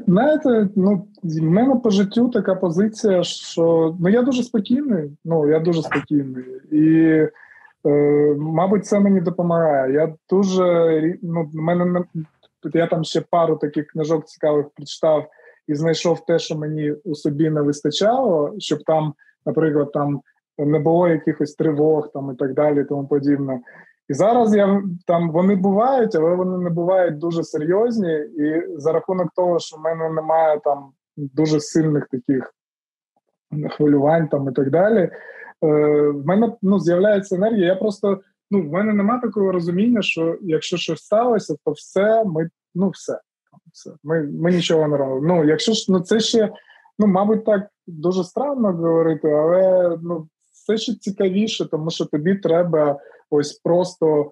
Знаєте, 0.07 0.69
ну 0.75 1.07
в 1.23 1.41
мене 1.41 1.75
по 1.75 1.89
життю 1.89 2.29
така 2.29 2.55
позиція, 2.55 3.23
що 3.23 3.95
ну 3.99 4.09
я 4.09 4.21
дуже 4.21 4.43
спокійний. 4.43 5.11
Ну 5.25 5.49
я 5.49 5.59
дуже 5.59 5.81
спокійний 5.81 6.43
і. 6.71 7.27
Е, 7.85 8.35
мабуть, 8.39 8.85
це 8.85 8.99
мені 8.99 9.21
допомагає. 9.21 9.93
Я 9.93 10.13
дуже 10.29 11.17
ну, 11.21 11.49
мене 11.53 12.03
я 12.73 12.87
там 12.87 13.03
ще 13.03 13.21
пару 13.21 13.55
таких 13.55 13.87
книжок 13.87 14.25
цікавих 14.25 14.69
прочитав 14.75 15.27
і 15.67 15.75
знайшов 15.75 16.25
те, 16.25 16.39
що 16.39 16.57
мені 16.57 16.91
у 16.91 17.15
собі 17.15 17.49
не 17.49 17.61
вистачало, 17.61 18.53
щоб 18.57 18.83
там, 18.83 19.13
наприклад, 19.45 19.91
там 19.91 20.21
не 20.57 20.79
було 20.79 21.07
якихось 21.07 21.55
тривог 21.55 22.11
там 22.11 22.31
і 22.33 22.35
так 22.35 22.53
далі, 22.53 22.83
тому 22.83 23.07
подібне. 23.07 23.59
І 24.09 24.13
зараз 24.13 24.55
я 24.55 24.83
там 25.07 25.31
вони 25.31 25.55
бувають, 25.55 26.15
але 26.15 26.35
вони 26.35 26.57
не 26.57 26.69
бувають 26.69 27.17
дуже 27.17 27.43
серйозні. 27.43 28.13
І 28.13 28.63
за 28.77 28.91
рахунок 28.91 29.27
того, 29.35 29.59
що 29.59 29.77
в 29.77 29.79
мене 29.79 30.09
немає 30.09 30.59
там 30.63 30.89
дуже 31.17 31.59
сильних 31.59 32.07
таких 32.07 32.53
хвилювань 33.71 34.27
там 34.27 34.49
і 34.49 34.51
так 34.51 34.69
далі. 34.69 35.09
Е, 35.63 35.67
в 36.09 36.25
мене 36.25 36.53
ну, 36.61 36.79
з'являється 36.79 37.35
енергія. 37.35 37.65
Я 37.65 37.75
просто 37.75 38.19
ну, 38.51 38.61
в 38.61 38.65
мене 38.65 38.93
немає 38.93 39.21
такого 39.21 39.51
розуміння, 39.51 40.01
що 40.01 40.37
якщо 40.41 40.77
щось 40.77 40.99
сталося, 40.99 41.55
то 41.65 41.71
все 41.71 42.23
ми 42.23 42.49
ну 42.75 42.89
все. 42.89 43.19
все. 43.73 43.91
Ми 44.03 44.23
ми 44.23 44.51
нічого 44.51 44.87
не 44.87 44.97
робимо. 44.97 45.27
Ну, 45.27 45.45
якщо 45.45 45.73
ж 45.73 45.85
ну 45.89 45.99
це 45.99 46.19
ще, 46.19 46.51
ну 46.99 47.07
мабуть, 47.07 47.45
так 47.45 47.67
дуже 47.87 48.23
странно 48.23 48.71
говорити, 48.71 49.29
але 49.29 49.97
ну 50.03 50.27
це 50.67 50.77
ще 50.77 50.95
цікавіше, 50.95 51.65
тому 51.65 51.89
що 51.89 52.05
тобі 52.05 52.35
треба 52.35 52.99
ось 53.29 53.53
просто 53.53 54.31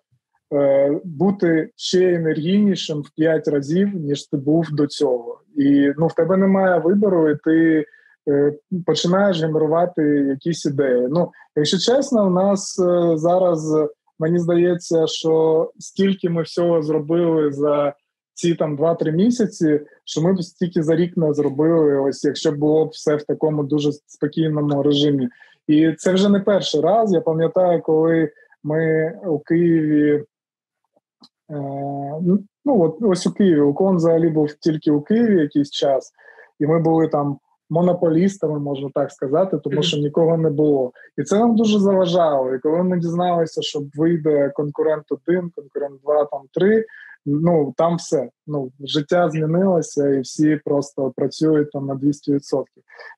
е, 0.53 0.99
бути 1.03 1.71
ще 1.75 2.13
енергійнішим 2.13 3.01
в 3.01 3.09
п'ять 3.15 3.47
разів, 3.47 3.95
ніж 3.95 4.27
ти 4.27 4.37
був 4.37 4.67
до 4.71 4.87
цього. 4.87 5.41
І 5.55 5.93
ну 5.97 6.07
в 6.07 6.13
тебе 6.13 6.37
немає 6.37 6.79
вибору, 6.79 7.29
і 7.29 7.35
ти. 7.35 7.85
Е, 8.27 8.53
починаєш 8.85 9.41
генерувати 9.41 10.01
якісь 10.29 10.65
ідеї. 10.65 11.07
Ну, 11.09 11.31
якщо 11.55 11.77
чесно, 11.77 12.27
у 12.27 12.29
нас 12.29 12.79
е, 12.79 13.17
зараз 13.17 13.75
мені 14.19 14.39
здається, 14.39 15.07
що 15.07 15.71
стільки 15.79 16.29
ми 16.29 16.41
всього 16.41 16.81
зробили 16.81 17.51
за 17.51 17.93
ці 18.33 18.55
там 18.55 18.77
2-3 18.77 19.11
місяці, 19.11 19.81
що 20.05 20.21
ми 20.21 20.33
б 20.33 20.43
стільки 20.43 20.83
за 20.83 20.95
рік 20.95 21.17
не 21.17 21.33
зробили, 21.33 21.99
ось 21.99 22.23
якщо 22.23 22.51
було 22.51 22.85
б 22.85 22.89
все 22.89 23.15
в 23.15 23.23
такому 23.23 23.63
дуже 23.63 23.91
спокійному 23.91 24.83
режимі. 24.83 25.29
І 25.67 25.93
це 25.97 26.13
вже 26.13 26.29
не 26.29 26.39
перший 26.39 26.81
раз. 26.81 27.13
Я 27.13 27.21
пам'ятаю, 27.21 27.81
коли 27.81 28.31
ми 28.63 29.11
у 29.25 29.39
Києві. 29.39 30.23
Е, 31.51 31.55
ну 32.65 32.81
от 32.81 32.97
ось 33.01 33.27
у 33.27 33.31
Києві 33.31 33.59
Укон 33.59 33.95
взагалі 33.95 34.29
був 34.29 34.53
тільки 34.53 34.91
у 34.91 35.01
Києві 35.01 35.41
якийсь 35.41 35.71
час, 35.71 36.11
і 36.59 36.65
ми 36.65 36.79
були 36.79 37.07
там 37.07 37.39
монополістами, 37.69 38.59
можна 38.59 38.89
так 38.93 39.11
сказати, 39.11 39.57
тому 39.57 39.83
що 39.83 39.97
нікого 39.97 40.37
не 40.37 40.49
було, 40.49 40.91
і 41.17 41.23
це 41.23 41.39
нам 41.39 41.55
дуже 41.55 41.79
заважало. 41.79 42.53
І 42.53 42.59
коли 42.59 42.83
ми 42.83 42.99
дізналися, 42.99 43.61
що 43.61 43.83
вийде 43.95 44.51
конкурент 44.55 45.03
один, 45.09 45.51
конкурент 45.55 46.01
два, 46.01 46.25
там 46.25 46.41
три. 46.53 46.85
Ну 47.29 47.73
там 47.77 47.95
все 47.95 48.29
ну 48.47 48.71
життя 48.79 49.29
змінилося, 49.29 50.09
і 50.09 50.21
всі 50.21 50.59
просто 50.65 51.13
працюють 51.15 51.71
там 51.71 51.85
на 51.85 51.95
200%. 51.95 52.63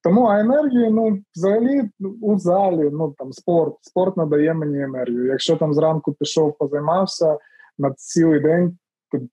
Тому 0.03 0.25
а 0.25 0.39
енергію, 0.39 0.91
ну 0.91 1.19
взагалі 1.35 1.89
у 2.21 2.39
залі, 2.39 2.89
ну 2.93 3.15
там 3.17 3.33
спорт, 3.33 3.75
спорт 3.81 4.17
надає 4.17 4.53
мені 4.53 4.81
енергію. 4.81 5.25
Якщо 5.25 5.55
там 5.55 5.73
зранку 5.73 6.13
пішов, 6.13 6.57
позаймався 6.57 7.38
на 7.77 7.93
цілий 7.97 8.39
день, 8.39 8.77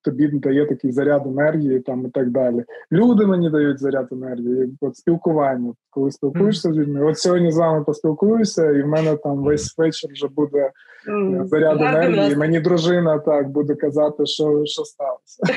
тобі 0.02 0.28
дає 0.28 0.66
такий 0.66 0.92
заряд 0.92 1.26
енергії 1.26 1.80
там 1.80 2.06
і 2.06 2.10
так 2.10 2.30
далі. 2.30 2.64
Люди 2.92 3.26
мені 3.26 3.50
дають 3.50 3.80
заряд 3.80 4.08
енергії, 4.12 4.76
от 4.80 4.96
спілкування. 4.96 5.72
Коли 5.90 6.10
спілкуєшся 6.10 6.72
з 6.72 6.76
людьми, 6.76 7.04
от 7.04 7.18
сьогодні 7.18 7.52
з 7.52 7.56
вами 7.56 7.84
поспілкуюся, 7.84 8.70
і 8.70 8.82
в 8.82 8.86
мене 8.86 9.16
там 9.16 9.42
весь 9.42 9.78
вечір 9.78 10.10
вже 10.12 10.28
буде 10.28 10.70
mm. 11.08 11.46
заряд 11.46 11.80
енергії. 11.80 12.36
Мені 12.36 12.60
дружина 12.60 13.18
так 13.18 13.48
буде 13.48 13.74
казати, 13.74 14.26
що 14.26 14.62
що 14.64 14.84
сталося. 14.84 15.42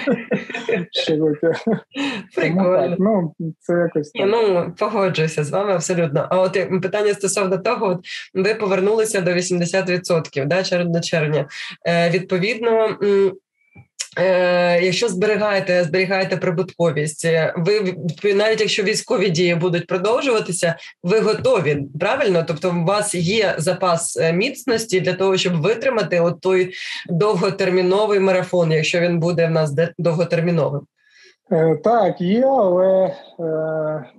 Прикольно. 2.35 2.95
Ну, 2.99 3.33
це 3.59 3.73
якось 3.73 4.11
так. 4.11 4.27
Ну, 4.27 4.73
погоджуюся 4.79 5.43
з 5.43 5.51
вами 5.51 5.73
абсолютно. 5.73 6.27
А 6.29 6.41
от 6.41 6.53
питання 6.81 7.13
стосовно 7.13 7.57
того, 7.57 7.87
от 7.87 7.99
ви 8.33 8.55
повернулися 8.55 9.21
до 9.21 9.31
80%, 9.31 10.47
да, 10.47 10.63
червня 10.63 11.01
червня. 11.01 11.47
Е, 11.87 12.09
Відповідно. 12.09 12.97
Е, 14.17 14.81
Якщо 14.81 15.07
зберігаєте, 15.07 15.83
зберігаєте 15.83 16.37
прибутковість, 16.37 17.25
е, 17.25 17.53
ви 17.57 18.33
навіть 18.33 18.61
якщо 18.61 18.83
військові 18.83 19.29
дії 19.29 19.55
будуть 19.55 19.87
продовжуватися, 19.87 20.75
ви 21.03 21.19
готові 21.19 21.87
правильно? 21.99 22.43
Тобто, 22.47 22.69
у 22.69 22.85
вас 22.85 23.15
є 23.15 23.55
запас 23.57 24.17
е, 24.17 24.33
міцності 24.33 25.01
для 25.01 25.13
того, 25.13 25.37
щоб 25.37 25.61
витримати 25.61 26.19
от 26.19 26.41
той 26.41 26.73
довготерміновий 27.09 28.19
марафон, 28.19 28.71
якщо 28.71 28.99
він 28.99 29.19
буде 29.19 29.47
в 29.47 29.51
нас 29.51 29.75
довготерміновим. 29.97 30.81
Так, 31.83 32.21
є, 32.21 32.45
але 32.45 33.15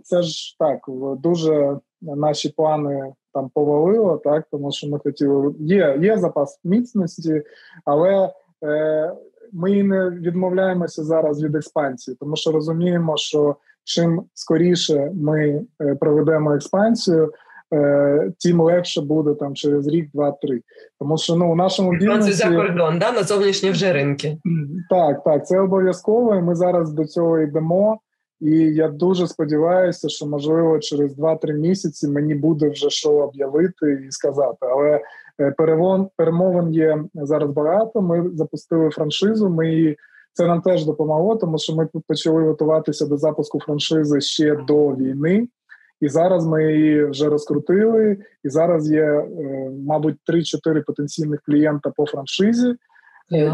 це 0.03 0.23
ж 0.23 0.57
так 0.59 0.79
дуже 1.19 1.77
наші 2.01 2.49
плани 2.49 3.13
там 3.35 3.51
повалило, 3.55 4.17
так 4.17 4.45
тому 4.51 4.73
що 4.73 4.89
ми 4.89 4.99
хотіли. 4.99 5.55
Є 5.61 5.99
є 6.03 6.19
запас 6.19 6.61
міцності, 6.65 7.43
але 7.85 8.33
ми 9.53 9.83
не 9.83 10.11
відмовляємося 10.11 11.05
зараз 11.05 11.43
від 11.43 11.55
експансії, 11.55 12.17
тому 12.21 12.37
що 12.37 12.53
розуміємо, 12.53 13.17
що 13.17 13.57
чим 13.85 14.23
скоріше 14.35 15.11
ми 15.15 15.63
е, 15.83 15.95
проведемо 15.95 16.55
експансію. 16.55 17.33
Е, 17.75 18.33
тим 18.39 18.61
легше 18.61 19.01
буде 19.01 19.35
там 19.35 19.55
через 19.55 19.87
рік, 19.87 20.11
два-три. 20.15 20.61
Тому 20.99 21.19
що 21.19 21.37
ну 21.37 21.53
у 21.53 21.55
нашому 21.55 21.93
бізнесі... 21.93 22.33
за 22.33 22.57
кордон, 22.57 22.99
да 22.99 23.13
на 23.13 23.23
зовнішні 23.23 23.71
вже 23.71 23.93
ринки. 23.93 24.39
Так, 24.91 25.25
так, 25.25 25.47
це 25.47 25.61
обов'язково. 25.61 26.41
Ми 26.41 26.55
зараз 26.55 26.93
до 26.93 27.05
цього 27.05 27.39
йдемо, 27.39 28.01
і 28.41 28.51
я 28.57 28.89
дуже 28.89 29.27
сподіваюся, 29.27 30.09
що 30.09 30.27
можливо 30.27 30.79
через 30.79 31.19
2-3 31.19 31.53
місяці 31.53 32.09
мені 32.09 32.35
буде 32.35 32.69
вже 32.69 32.91
що 32.91 33.11
об'явити 33.11 34.05
і 34.09 34.11
сказати. 34.11 34.59
Але 34.61 35.01
перевон 35.57 36.09
перемовин 36.17 36.73
є 36.73 37.05
зараз 37.15 37.51
багато. 37.51 38.03
Ми 38.03 38.31
запустили 38.35 38.91
франшизу. 38.91 39.51
Ми 39.51 39.97
це 40.33 40.47
нам 40.47 40.61
теж 40.61 40.85
допомогло, 40.85 41.37
тому 41.37 41.59
що 41.59 41.75
ми 41.75 41.89
почали 42.07 42.43
готуватися 42.43 43.07
до 43.07 43.17
запуску 43.17 43.61
франшизи 43.61 44.21
ще 44.21 44.57
до 44.57 44.89
війни, 44.89 45.49
і 46.01 46.09
зараз 46.09 46.47
ми 46.47 46.73
її 46.73 47.05
вже 47.05 47.29
розкрутили. 47.29 48.17
І 48.45 48.49
зараз 48.49 48.91
є, 48.91 49.05
е, 49.05 49.27
мабуть, 49.87 50.17
3-4 50.27 50.85
потенційних 50.87 51.41
клієнта 51.47 51.91
по 51.97 52.07
франшизі. 52.07 52.75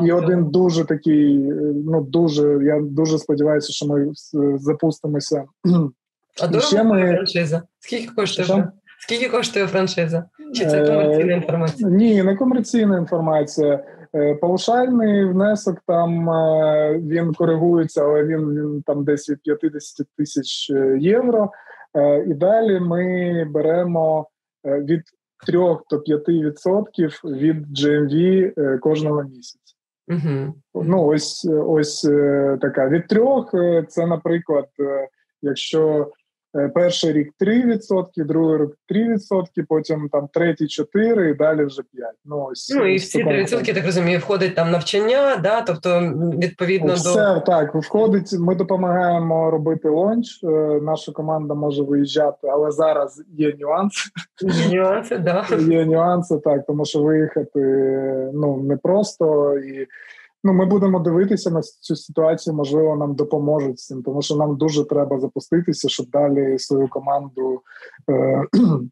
І 0.05 0.12
один 0.12 0.44
дуже 0.44 0.85
такий, 0.85 1.51
е, 1.51 1.55
ну 1.87 2.01
дуже 2.01 2.64
я 2.64 2.81
дуже 2.81 3.18
сподіваюся, 3.18 3.72
що 3.72 3.87
ми 3.87 4.12
запустимося. 4.59 5.44
А 6.42 6.46
дорого 6.46 6.85
ми... 6.85 7.14
франшиза? 7.14 7.62
Скільки 7.79 8.14
коштує? 8.14 8.68
Скільки 8.99 9.29
коштує 9.29 9.67
франшиза? 9.67 10.25
Чи 10.55 10.67
це 10.67 10.87
комерційна 10.87 11.33
інформація? 11.33 11.89
Ні, 11.89 12.23
не 12.23 12.37
комерційна 12.37 12.99
інформація. 12.99 13.85
Е, 14.15 14.35
Паушальний 14.35 15.25
внесок 15.25 15.79
там 15.87 16.31
е, 16.31 17.01
він 17.03 17.35
коригується, 17.35 18.05
але 18.05 18.25
він 18.25 18.51
він 18.51 18.83
там 18.87 19.05
десь 19.05 19.31
від 19.31 19.43
50 19.43 20.07
тисяч 20.19 20.71
е, 20.71 20.99
євро. 21.01 21.51
І 22.27 22.35
далі 22.35 22.81
ми 22.81 23.45
беремо 23.45 24.29
від 24.65 25.03
3 25.47 25.59
до 25.91 25.97
5% 25.97 27.37
від 27.39 27.79
GMV 27.79 28.79
кожного 28.79 29.23
місяця. 29.23 29.75
Угу. 30.09 30.55
Ну, 30.75 31.05
ось 31.05 31.49
ось 31.51 32.05
е, 32.05 32.59
така 32.61 32.89
від 32.89 33.09
трьох. 33.09 33.55
Е, 33.55 33.85
це, 33.89 34.07
наприклад, 34.07 34.69
е, 34.81 35.09
якщо 35.43 35.81
Е, 35.99 36.26
перший 36.75 37.12
рік 37.12 37.33
3%, 37.40 38.05
другий 38.16 38.59
рік 38.59 38.71
3%, 39.31 39.64
потім 39.69 40.09
там 40.12 40.29
третій 40.33 40.64
4% 40.64 41.31
і 41.31 41.35
далі 41.35 41.64
вже 41.64 41.83
5%. 41.83 41.85
Ну 42.25 42.49
ось 42.51 42.75
ну 42.77 42.87
і 42.87 42.97
всі 42.97 43.25
3%, 43.25 43.75
так 43.75 43.85
розумію, 43.85 44.19
входить 44.19 44.55
там 44.55 44.71
навчання, 44.71 45.37
да, 45.42 45.62
тобто 45.62 46.01
відповідно 46.38 46.95
Все, 46.95 47.35
до 47.35 47.40
так 47.40 47.75
входить. 47.75 48.33
Ми 48.33 48.55
допомагаємо 48.55 49.51
робити 49.51 49.88
лонч. 49.88 50.27
Е, 50.45 50.49
наша 50.83 51.12
команда 51.12 51.55
може 51.55 51.83
виїжджати, 51.83 52.49
але 52.49 52.71
зараз 52.71 53.23
є 53.38 53.57
нюанси. 53.61 54.11
Є 54.42 54.79
нюанси, 54.79 55.19
да. 55.19 55.47
Є 55.59 55.87
нюанси, 55.87 56.38
так 56.45 56.66
тому 56.66 56.85
що 56.85 57.03
виїхати 57.03 57.61
ну 58.35 58.57
непросто 58.57 59.59
і 59.59 59.87
ну 60.47 60.53
ми 60.53 60.67
будемо 60.67 61.01
дивитися 61.01 61.51
на 61.51 61.61
цю 61.63 61.97
ситуацію. 61.97 62.55
Можливо, 62.55 62.97
нам 62.97 63.15
допоможуть 63.15 63.79
цим, 63.79 64.03
тому 64.03 64.23
що 64.23 64.37
нам 64.37 64.57
дуже 64.57 64.85
треба 64.85 65.19
запуститися, 65.19 65.89
щоб 65.89 66.11
далі 66.11 66.59
свою 66.59 66.89
команду. 66.89 67.61
Е- 68.11 68.45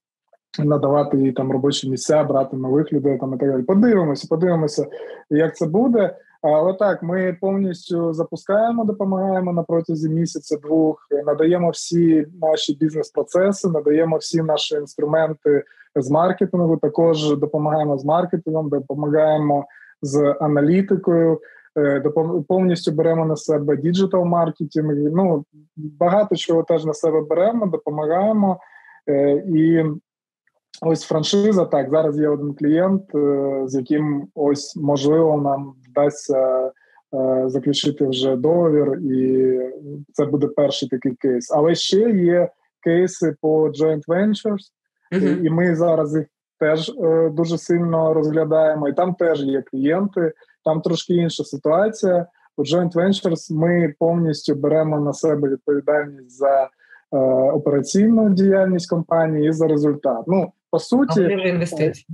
Надавати 0.59 1.17
їй 1.17 1.33
там 1.33 1.53
робочі 1.53 1.91
місця, 1.91 2.25
брати 2.25 2.57
нових 2.57 2.93
людей 2.93 3.19
там 3.19 3.35
і 3.35 3.39
так 3.39 3.51
далі. 3.51 3.63
Подивимося, 3.63 4.27
подивимося, 4.31 4.87
як 5.31 5.57
це 5.57 5.67
буде. 5.67 6.17
Але 6.43 6.75
так, 6.75 7.03
ми 7.03 7.37
повністю 7.41 8.13
запускаємо, 8.13 8.85
допомагаємо 8.85 9.53
на 9.53 9.63
протязі 9.63 10.09
місяця-двох, 10.09 11.09
надаємо 11.27 11.71
всі 11.71 12.27
наші 12.43 12.75
бізнес-процеси, 12.75 13.69
надаємо 13.69 14.17
всі 14.17 14.43
наші 14.43 14.75
інструменти 14.75 15.65
з 15.97 16.11
маркетингу. 16.11 16.77
Також 16.77 17.37
допомагаємо 17.37 17.99
з 17.99 18.05
маркетингом, 18.05 18.69
допомагаємо 18.69 19.67
з 20.05 20.35
аналітикою, 20.41 21.41
е, 21.79 22.01
повністю 22.49 22.93
беремо 22.93 23.27
на 23.27 23.37
себе 23.37 23.77
діджитал 23.77 24.25
маркетинг. 24.25 24.95
Ну 24.97 25.45
багато 25.77 26.37
чого 26.37 26.63
теж 26.63 26.85
на 26.85 26.95
себе 26.95 27.21
беремо, 27.21 27.67
допомагаємо. 27.67 28.61
Е, 29.09 29.33
і 29.33 29.85
ось 30.83 31.03
франшиза. 31.03 31.65
Так, 31.65 31.91
зараз 31.91 32.19
є 32.19 32.29
один 32.29 32.55
клієнт, 32.55 33.15
е, 33.15 33.63
з 33.67 33.75
яким 33.75 34.27
ось 34.35 34.77
можливо 34.77 35.41
нам 35.41 35.75
вдасться. 35.91 36.73
Заключити 37.47 38.07
вже 38.07 38.37
договір, 38.37 38.99
і 38.99 39.59
це 40.13 40.27
буде 40.27 40.47
перший 40.47 40.89
такий 40.89 41.15
кейс. 41.15 41.51
Але 41.51 41.75
ще 41.75 42.11
є 42.11 42.49
кейси 42.85 43.37
по 43.41 43.69
joint 43.69 44.03
ventures, 44.09 44.65
uh-huh. 45.13 45.43
і 45.43 45.51
ми 45.51 45.77
зараз 45.77 46.17
їх 46.17 46.27
теж 46.65 46.89
е, 46.89 47.31
дуже 47.31 47.59
сильно 47.59 48.15
розглядаємо, 48.15 48.89
і 48.89 48.93
там 48.93 49.15
теж 49.15 49.43
є 49.43 49.63
клієнти. 49.63 50.33
Там 50.65 50.81
трошки 50.81 51.15
інша 51.15 51.45
ситуація. 51.45 52.27
У 52.57 52.63
Joint 52.63 52.93
Ventures 52.93 53.55
ми 53.55 53.95
повністю 53.99 54.55
беремо 54.55 55.01
на 55.01 55.13
себе 55.13 55.49
відповідальність 55.49 56.39
за 56.39 56.63
е, 56.63 56.69
операційну 57.53 58.31
діяльність 58.31 58.91
компанії 58.91 59.49
і 59.49 59.53
за 59.53 59.69
результат. 59.69 60.25
Ну 60.27 60.53
по 60.71 60.79
суті, 60.79 61.21
інвестиції. 61.23 62.07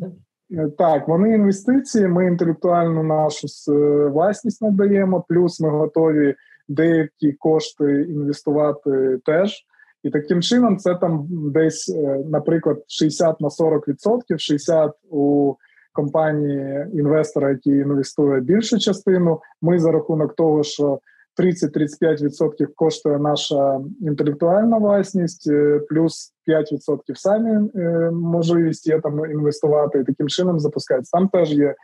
Е, 0.50 0.68
так, 0.78 1.08
вони 1.08 1.34
інвестиції. 1.34 2.08
Ми 2.08 2.26
інтелектуальну 2.26 3.02
нашу 3.02 3.46
е, 3.68 4.06
власність 4.06 4.62
надаємо, 4.62 5.24
плюс 5.28 5.60
ми 5.60 5.68
готові 5.68 6.34
деякі 6.68 7.32
кошти 7.32 8.06
інвестувати 8.08 9.18
теж. 9.24 9.66
І 10.02 10.10
таким 10.10 10.42
чином 10.42 10.78
це 10.78 10.94
там 10.94 11.26
десь, 11.30 11.88
е, 11.88 12.24
наприклад, 12.30 12.82
60 12.88 13.40
на 13.40 13.50
40 13.50 13.88
відсотків, 13.88 14.40
60 14.40 14.92
у 15.10 15.54
компанії 15.92 16.86
інвестора, 16.94 17.50
який 17.50 17.72
інвестує 17.72 18.40
більшу 18.40 18.78
частину. 18.78 19.40
Ми 19.62 19.78
за 19.78 19.92
рахунок 19.92 20.36
того, 20.36 20.62
що 20.62 21.00
30-35% 21.36 22.66
коштує 22.74 23.18
наша 23.18 23.80
інтелектуальна 24.00 24.78
власність, 24.78 25.50
е, 25.50 25.80
плюс 25.88 26.32
5% 26.46 27.14
самі 27.14 27.70
е, 27.74 28.10
можливість 28.10 28.86
є 28.86 29.00
там 29.00 29.30
інвестувати 29.30 29.98
і 29.98 30.04
таким 30.04 30.28
чином 30.28 30.60
запускається. 30.60 31.18
Там 31.18 31.28
теж 31.28 31.52
є 31.52 31.74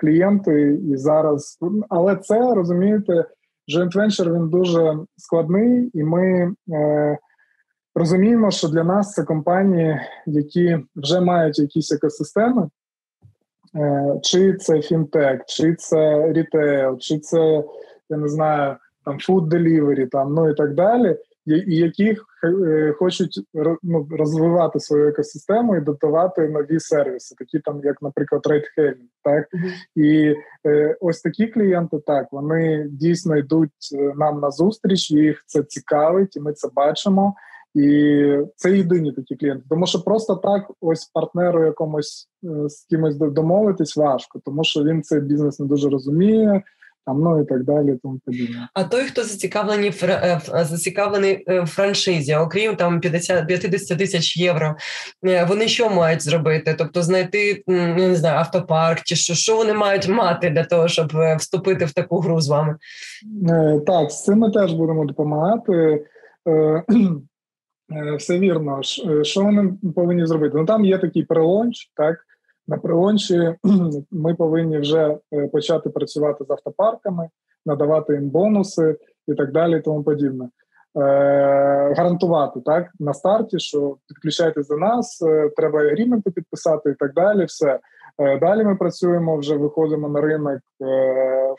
клієнти, 0.00 0.78
і 0.92 0.96
зараз, 0.96 1.58
але 1.88 2.16
це 2.16 2.54
розумієте, 2.54 3.24
joint 3.76 3.96
venture, 3.96 4.34
він 4.34 4.48
дуже 4.48 4.98
складний, 5.16 5.90
і 5.94 6.04
ми 6.04 6.52
розуміємо, 7.96 8.50
що 8.50 8.68
для 8.68 8.84
нас 8.84 9.12
це 9.12 9.24
компанії, 9.24 10.00
які 10.26 10.78
вже 10.96 11.20
мають 11.20 11.58
якісь 11.58 11.92
екосистеми, 11.92 12.68
е, 13.74 14.20
чи 14.22 14.54
це 14.54 14.82
фінтек, 14.82 15.44
чи 15.46 15.74
це 15.74 16.32
рітейл, 16.32 16.98
чи 16.98 17.18
це 17.18 17.64
я 18.10 18.16
не 18.16 18.28
знаю, 18.28 18.76
там 19.04 19.18
food 19.18 19.48
delivery, 19.48 20.06
там 20.06 20.34
ну 20.34 20.50
і 20.50 20.54
так 20.54 20.74
далі, 20.74 21.16
і 21.46 21.76
які 21.76 22.16
е, 22.44 22.92
хочуть 22.98 23.40
ну, 23.82 24.08
розвивати 24.10 24.80
свою 24.80 25.08
екосистему 25.08 25.76
і 25.76 25.80
дотувати 25.80 26.48
нові 26.48 26.80
сервіси, 26.80 27.34
такі 27.38 27.58
там, 27.58 27.80
як, 27.84 28.02
наприклад, 28.02 28.46
ride-hailing. 28.46 29.08
Так 29.22 29.44
mm-hmm. 29.44 29.72
і 29.94 30.36
е, 30.66 30.96
ось 31.00 31.20
такі 31.20 31.46
клієнти, 31.46 31.98
так 32.06 32.26
вони 32.32 32.86
дійсно 32.90 33.36
йдуть 33.36 33.70
нам 34.16 34.40
на 34.40 34.50
зустріч, 34.50 35.10
їх 35.10 35.42
це 35.46 35.62
цікавить, 35.62 36.36
і 36.36 36.40
ми 36.40 36.52
це 36.52 36.68
бачимо. 36.74 37.34
І 37.76 38.38
це 38.56 38.76
єдині 38.76 39.12
такі 39.12 39.36
клієнти. 39.36 39.64
Тому 39.70 39.86
що 39.86 40.00
просто 40.00 40.34
так, 40.34 40.70
ось 40.80 41.04
партнеру 41.04 41.66
якомусь 41.66 42.28
е, 42.44 42.68
з 42.68 42.86
кимось 42.90 43.16
домовитись 43.16 43.96
важко, 43.96 44.40
тому 44.44 44.64
що 44.64 44.84
він 44.84 45.02
цей 45.02 45.20
бізнес 45.20 45.60
не 45.60 45.66
дуже 45.66 45.88
розуміє. 45.88 46.62
Там, 47.06 47.20
ну 47.20 47.42
і 47.42 47.44
так 47.44 47.64
далі, 47.64 47.98
тому 48.02 48.20
подібне. 48.24 48.68
А 48.74 48.84
той, 48.84 49.04
хто 49.04 49.22
зацікавлений 49.22 49.94
е, 50.02 50.40
зацікавлений 50.64 51.44
е, 51.48 51.60
в 51.60 51.66
франшизі, 51.66 52.34
окрім 52.34 52.76
там 52.76 53.00
50 53.00 53.46
50 53.46 53.98
тисяч 53.98 54.36
євро, 54.36 54.76
вони 55.48 55.68
що 55.68 55.90
мають 55.90 56.22
зробити? 56.22 56.74
Тобто 56.78 57.02
знайти 57.02 57.64
не 57.66 58.16
знаю, 58.16 58.38
автопарк, 58.38 59.02
чи 59.02 59.16
що 59.16 59.34
що 59.34 59.56
вони 59.56 59.72
мають 59.72 60.08
мати 60.08 60.50
для 60.50 60.64
того, 60.64 60.88
щоб 60.88 61.12
вступити 61.38 61.84
в 61.84 61.92
таку 61.92 62.20
гру 62.20 62.40
з 62.40 62.48
вами? 62.48 62.76
Так, 63.86 64.10
з 64.10 64.24
цим 64.24 64.38
ми 64.38 64.50
теж 64.50 64.72
будемо 64.72 65.04
допомагати. 65.04 66.04
Е, 67.92 68.16
все 68.16 68.38
вірно. 68.38 68.80
Е, 69.08 69.24
що 69.24 69.44
вони 69.44 69.74
повинні 69.94 70.26
зробити? 70.26 70.56
Ну 70.58 70.66
там 70.66 70.84
є 70.84 70.98
такий 70.98 71.24
прелонч, 71.24 71.90
так 71.94 72.18
на 72.68 72.76
прелончі 72.76 73.54
ми 74.10 74.34
повинні 74.34 74.78
вже 74.78 75.18
е, 75.32 75.48
почати 75.48 75.90
працювати 75.90 76.44
з 76.44 76.50
автопарками, 76.50 77.28
надавати 77.66 78.14
їм 78.14 78.30
бонуси 78.30 78.96
і 79.28 79.34
так 79.34 79.52
далі, 79.52 79.78
і 79.78 79.80
тому 79.80 80.02
подібне. 80.02 80.48
Гарантувати 81.96 82.60
так 82.60 82.90
на 83.00 83.14
старті, 83.14 83.58
що 83.58 83.96
підключайтесь 84.08 84.68
до 84.68 84.76
нас, 84.76 85.22
треба 85.56 85.80
агріменти 85.80 86.30
підписати 86.30 86.90
і 86.90 86.94
так 86.94 87.14
далі. 87.14 87.44
Все 87.44 87.80
далі 88.18 88.64
ми 88.64 88.76
працюємо, 88.76 89.36
вже 89.36 89.56
виходимо 89.56 90.08
на 90.08 90.20
ринок, 90.20 90.58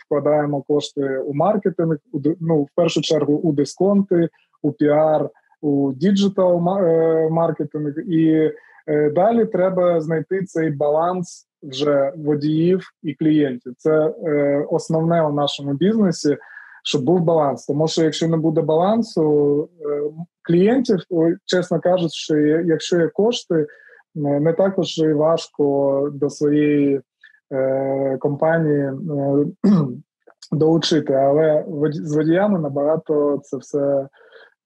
вкладаємо 0.06 0.62
кошти 0.62 1.18
у 1.18 1.34
маркетинг, 1.34 1.98
ну 2.40 2.64
в 2.64 2.68
першу 2.76 3.02
чергу 3.02 3.34
у 3.34 3.52
дисконти, 3.52 4.30
у 4.62 4.72
піар 4.72 5.30
у 5.62 5.94
діджитал 5.94 6.56
е, 6.56 7.30
маркетинг, 7.30 7.94
і 8.08 8.52
е, 8.88 9.10
далі 9.10 9.46
треба 9.46 10.02
знайти 10.02 10.44
цей 10.44 10.70
баланс 10.70 11.48
вже 11.64 12.14
водіїв 12.18 12.90
і 13.04 13.14
клієнтів. 13.14 13.74
Це 13.78 14.14
е, 14.26 14.66
основне 14.70 15.22
у 15.22 15.34
нашому 15.34 15.74
бізнесі, 15.74 16.38
щоб 16.84 17.04
був 17.04 17.22
баланс. 17.22 17.66
Тому 17.66 17.88
що 17.88 18.04
якщо 18.04 18.28
не 18.28 18.38
буде 18.38 18.62
балансу 18.62 19.70
клієнтів, 20.42 21.00
чесно 21.46 21.80
кажучи, 21.80 22.14
що 22.14 22.38
якщо 22.38 23.00
є 23.00 23.08
кошти, 23.08 23.68
не 24.16 24.54
також 24.54 24.98
і 24.98 25.14
важко 25.14 26.10
до 26.14 26.30
своєї 26.30 27.02
компанії. 28.20 28.92
Долучити, 30.52 31.14
але 31.14 31.66
з 31.92 32.16
водіями 32.16 32.60
набагато 32.60 33.40
це 33.44 33.58
все 33.58 34.08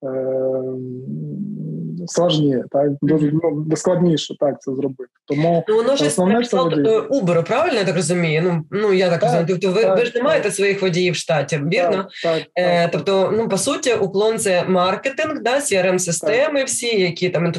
um, 0.03 1.70
складніше, 2.07 2.63
так 2.71 2.89
дуже 3.01 3.31
ну, 3.43 3.75
складніше 3.75 4.35
так 4.39 4.61
це 4.61 4.71
зробити. 4.71 5.11
Тому 5.25 5.65
ну 5.67 5.75
воно 5.75 5.95
ж 5.95 6.07
основне 6.07 6.43
це 6.43 6.57
Uber, 6.57 7.45
правильно 7.47 7.79
я 7.79 7.85
так 7.85 7.95
розумію? 7.95 8.41
Ну 8.45 8.81
ну 8.81 8.93
я 8.93 9.09
так, 9.09 9.19
так 9.19 9.29
розумію. 9.29 9.47
Тобто 9.47 9.71
ви, 9.71 9.83
так, 9.83 9.97
ви 9.97 10.05
ж 10.05 10.11
не 10.15 10.23
маєте 10.23 10.51
своїх 10.51 10.81
водіїв 10.81 11.13
в 11.13 11.17
штаті, 11.17 11.59
вірно? 11.71 12.07
Так, 12.23 12.41
е, 12.55 12.87
Тобто, 12.87 13.33
ну 13.37 13.49
по 13.49 13.57
суті, 13.57 13.93
уклон 13.93 14.39
це 14.39 14.63
маркетинг, 14.63 15.41
да, 15.41 15.55
crm 15.55 15.99
системи 15.99 16.63
всі, 16.63 17.01
які 17.01 17.29
там 17.29 17.53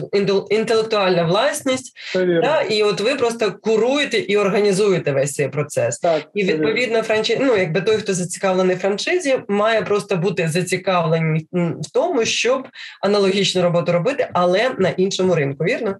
інтелектуальна 0.50 1.22
власність, 1.24 1.92
да, 2.14 2.60
і 2.60 2.82
от 2.82 3.00
ви 3.00 3.14
просто 3.14 3.52
куруєте 3.62 4.18
і 4.18 4.36
організуєте 4.36 5.12
весь 5.12 5.34
цей 5.34 5.48
процес. 5.48 5.98
Так, 5.98 6.22
І 6.34 6.44
відповідно 6.44 7.02
франшиз, 7.02 7.36
ну 7.40 7.56
якби 7.56 7.80
той, 7.80 7.96
хто 7.96 8.14
зацікавлений 8.14 8.76
в 8.76 8.78
франшизі, 8.78 9.38
має 9.48 9.82
просто 9.82 10.16
бути 10.16 10.48
зацікавлений 10.48 11.46
в 11.52 11.92
тому 11.94 12.24
щоб 12.24 12.68
аналогічну 13.00 13.62
роботу 13.62 13.92
робити, 13.92 14.21
але 14.32 14.74
на 14.78 14.88
іншому 14.88 15.34
ринку, 15.34 15.64
вірно? 15.64 15.96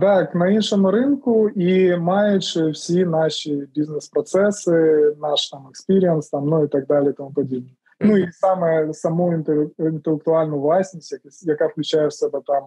Так, 0.00 0.34
на 0.34 0.48
іншому 0.48 0.90
ринку 0.90 1.48
і 1.48 1.96
маючи 1.96 2.70
всі 2.70 3.04
наші 3.04 3.68
бізнес-процеси, 3.74 5.12
наш 5.22 5.50
там 5.50 5.66
experience, 5.70 6.28
там 6.28 6.46
ну 6.46 6.64
і 6.64 6.68
так 6.68 6.86
далі, 6.86 7.12
тому 7.12 7.32
подібне. 7.32 7.70
Mm-hmm. 7.70 8.06
Ну 8.06 8.16
і 8.16 8.32
саме 8.32 8.94
саму 8.94 9.44
інтелектуальну 9.78 10.60
власність, 10.60 11.18
яка 11.42 11.66
включає 11.66 12.06
в 12.06 12.12
себе 12.12 12.40
там 12.46 12.62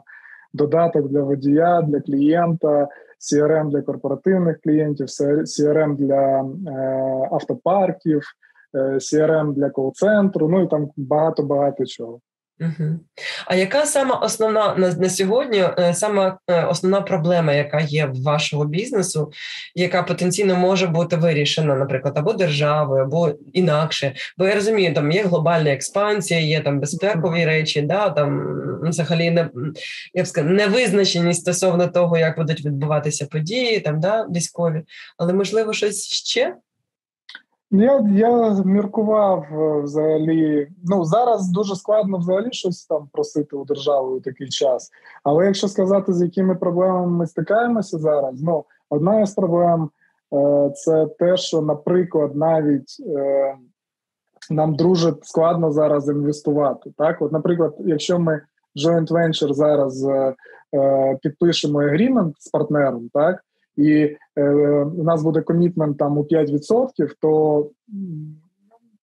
додаток 0.53 1.07
для 1.07 1.21
водія, 1.21 1.81
для 1.81 1.99
клієнта, 1.99 2.87
CRM 3.19 3.69
для 3.69 3.81
корпоративних 3.81 4.61
клієнтів, 4.61 5.07
CRM 5.07 5.95
для 5.95 6.41
е, 6.41 7.29
автопарків, 7.31 8.23
е, 8.75 8.79
CRM 8.79 9.53
для 9.53 9.69
кол-центру, 9.69 10.49
ну 10.49 10.63
і 10.63 10.67
там 10.67 10.89
багато 10.97 11.43
багато 11.43 11.85
чого. 11.85 12.19
Угу. 12.61 12.99
А 13.45 13.55
яка 13.55 13.85
сама 13.85 14.15
основна 14.15 14.75
на 14.77 14.93
на 14.93 15.09
сьогодні 15.09 15.63
е, 15.79 15.93
сама 15.93 16.37
е, 16.47 16.65
основна 16.65 17.01
проблема, 17.01 17.53
яка 17.53 17.79
є 17.79 18.05
в 18.05 18.23
вашого 18.23 18.65
бізнесу, 18.65 19.31
яка 19.75 20.03
потенційно 20.03 20.55
може 20.55 20.87
бути 20.87 21.15
вирішена, 21.15 21.75
наприклад, 21.75 22.17
або 22.17 22.33
державою, 22.33 23.03
або 23.03 23.31
інакше? 23.53 24.15
Бо 24.37 24.47
я 24.47 24.55
розумію, 24.55 24.93
там 24.93 25.11
є 25.11 25.23
глобальна 25.23 25.71
експансія, 25.71 26.39
є 26.39 26.61
там 26.61 26.79
безпекові 26.79 27.45
речі, 27.45 27.81
да 27.81 28.09
там 28.09 28.41
взагалі 28.83 29.31
не 29.31 29.49
я 30.13 30.23
б 30.23 30.27
сказала, 30.27 30.53
невизначеність 30.53 31.41
стосовно 31.41 31.87
того, 31.87 32.17
як 32.17 32.37
будуть 32.37 32.65
відбуватися 32.65 33.25
події, 33.25 33.79
там 33.79 33.99
да 33.99 34.27
військові, 34.35 34.81
але 35.17 35.33
можливо 35.33 35.73
щось 35.73 36.07
ще. 36.07 36.55
Я 37.71 38.05
я 38.11 38.53
міркував 38.65 39.45
е, 39.51 39.81
взагалі. 39.81 40.67
Ну 40.83 41.05
зараз 41.05 41.49
дуже 41.49 41.75
складно 41.75 42.17
взагалі 42.17 42.51
щось 42.51 42.85
там 42.85 43.09
просити 43.13 43.55
у 43.55 43.65
держави 43.65 44.15
у 44.15 44.19
такий 44.19 44.49
час. 44.49 44.91
Але 45.23 45.45
якщо 45.45 45.67
сказати, 45.67 46.13
з 46.13 46.21
якими 46.21 46.55
проблемами 46.55 47.17
ми 47.17 47.27
стикаємося 47.27 47.97
зараз, 47.97 48.41
ну 48.41 48.65
одна 48.89 49.21
із 49.21 49.33
проблем 49.33 49.89
е, 50.33 50.71
це 50.75 51.07
те, 51.19 51.37
що, 51.37 51.61
наприклад, 51.61 52.35
навіть 52.35 52.97
е, 53.07 53.55
нам 54.49 54.75
дуже 54.75 55.13
складно 55.21 55.71
зараз 55.71 56.09
інвестувати. 56.09 56.91
Так, 56.97 57.21
от, 57.21 57.31
наприклад, 57.31 57.75
якщо 57.79 58.19
ми 58.19 58.41
joint 58.85 59.07
venture 59.07 59.53
зараз 59.53 60.07
підпишемо 61.21 61.79
агрімент 61.79 62.35
з 62.39 62.47
партнером, 62.47 63.09
так 63.13 63.43
і 63.79 64.17
е, 64.35 64.49
у 64.83 65.03
нас 65.03 65.23
буде 65.23 65.41
комітмент 65.41 65.97
там 65.97 66.17
у 66.17 66.23
5%, 66.23 66.89
то 67.21 67.69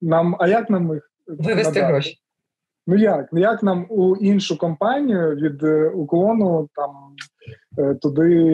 нам, 0.03 0.37
а 0.39 0.49
як 0.49 0.71
нам 0.71 0.95
їх 0.95 1.11
вивести 1.27 1.81
гроші? 1.81 2.19
Ну 2.87 2.97
як? 2.97 3.29
Ну 3.33 3.41
як 3.41 3.63
нам 3.63 3.87
у 3.89 4.17
іншу 4.17 4.59
компанію 4.59 5.35
від 5.35 5.63
е, 5.63 5.89
уклону 5.89 6.69
там 6.75 6.91
е, 7.79 7.95
туди 7.95 8.45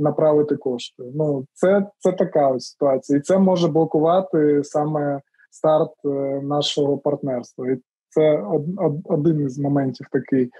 направити 0.00 0.56
кошти? 0.56 1.02
Ну 1.14 1.46
це 1.52 1.86
це 1.98 2.12
така 2.12 2.48
ось 2.48 2.70
ситуація, 2.70 3.18
і 3.18 3.22
це 3.22 3.38
може 3.38 3.68
блокувати 3.68 4.64
саме 4.64 5.20
старт 5.50 5.92
е, 6.04 6.08
нашого 6.42 6.98
партнерства. 6.98 7.70
І 7.70 7.76
це 8.08 8.38
од, 8.38 8.64
од, 8.76 8.96
один 9.04 9.46
із 9.46 9.58
моментів 9.58 10.06
такий. 10.12 10.50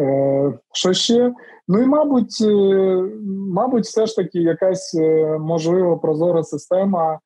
Е, 0.00 0.52
що 0.72 0.92
ще? 0.92 1.32
Ну 1.68 1.82
і 1.82 1.86
мабуть, 1.86 2.36
е, 2.40 3.04
мабуть, 3.52 3.84
все 3.84 4.06
ж 4.06 4.16
таки 4.16 4.38
якась 4.38 4.94
е, 4.94 5.38
можливо 5.38 5.98
прозора 5.98 6.42
система 6.42 7.18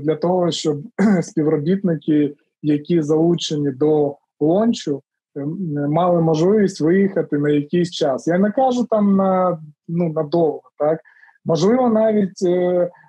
для 0.00 0.16
того, 0.16 0.50
щоб 0.50 0.78
співробітники, 1.22 2.34
які 2.62 3.02
залучені 3.02 3.70
до 3.70 4.16
лончу, 4.40 5.02
мали 5.88 6.20
можливість 6.20 6.80
виїхати 6.80 7.38
на 7.38 7.50
якийсь 7.50 7.90
час. 7.90 8.26
Я 8.26 8.38
не 8.38 8.50
кажу 8.50 8.86
там 8.90 9.16
на 9.16 9.60
ну 9.88 10.12
надовго, 10.12 10.62
так 10.78 11.00
можливо, 11.44 11.88
навіть 11.88 12.42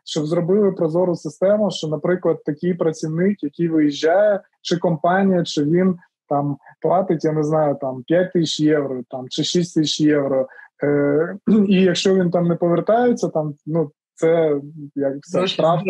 щоб 0.03 0.25
зробили 0.25 0.71
прозору 0.71 1.15
систему, 1.15 1.71
що, 1.71 1.87
наприклад, 1.87 2.43
такий 2.45 2.73
працівник, 2.73 3.43
який 3.43 3.67
виїжджає, 3.67 4.41
чи 4.61 4.77
компанія, 4.77 5.43
чи 5.43 5.63
він 5.63 5.95
там 6.29 6.57
платить, 6.81 7.25
я 7.25 7.31
не 7.31 7.43
знаю, 7.43 7.77
там 7.81 8.03
5 8.03 8.33
тисяч 8.33 8.59
євро 8.59 9.01
там, 9.09 9.25
чи 9.29 9.43
6 9.43 9.75
тисяч 9.75 10.01
євро. 10.01 10.47
Е, 10.83 11.35
І 11.67 11.81
якщо 11.81 12.15
він 12.15 12.31
там 12.31 12.47
не 12.47 12.55
повертається, 12.55 13.29
там 13.29 13.53
ну 13.65 13.91
це 14.13 14.61
як 14.95 15.13
все 15.21 15.47
штраф, 15.47 15.81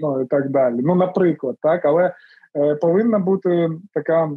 ну 0.00 0.20
і 0.20 0.26
так 0.26 0.50
далі. 0.50 0.76
Ну, 0.78 0.94
наприклад, 0.94 1.56
так, 1.62 1.84
але 1.84 2.14
е, 2.56 2.74
повинна 2.74 3.18
бути 3.18 3.70
така 3.94 4.30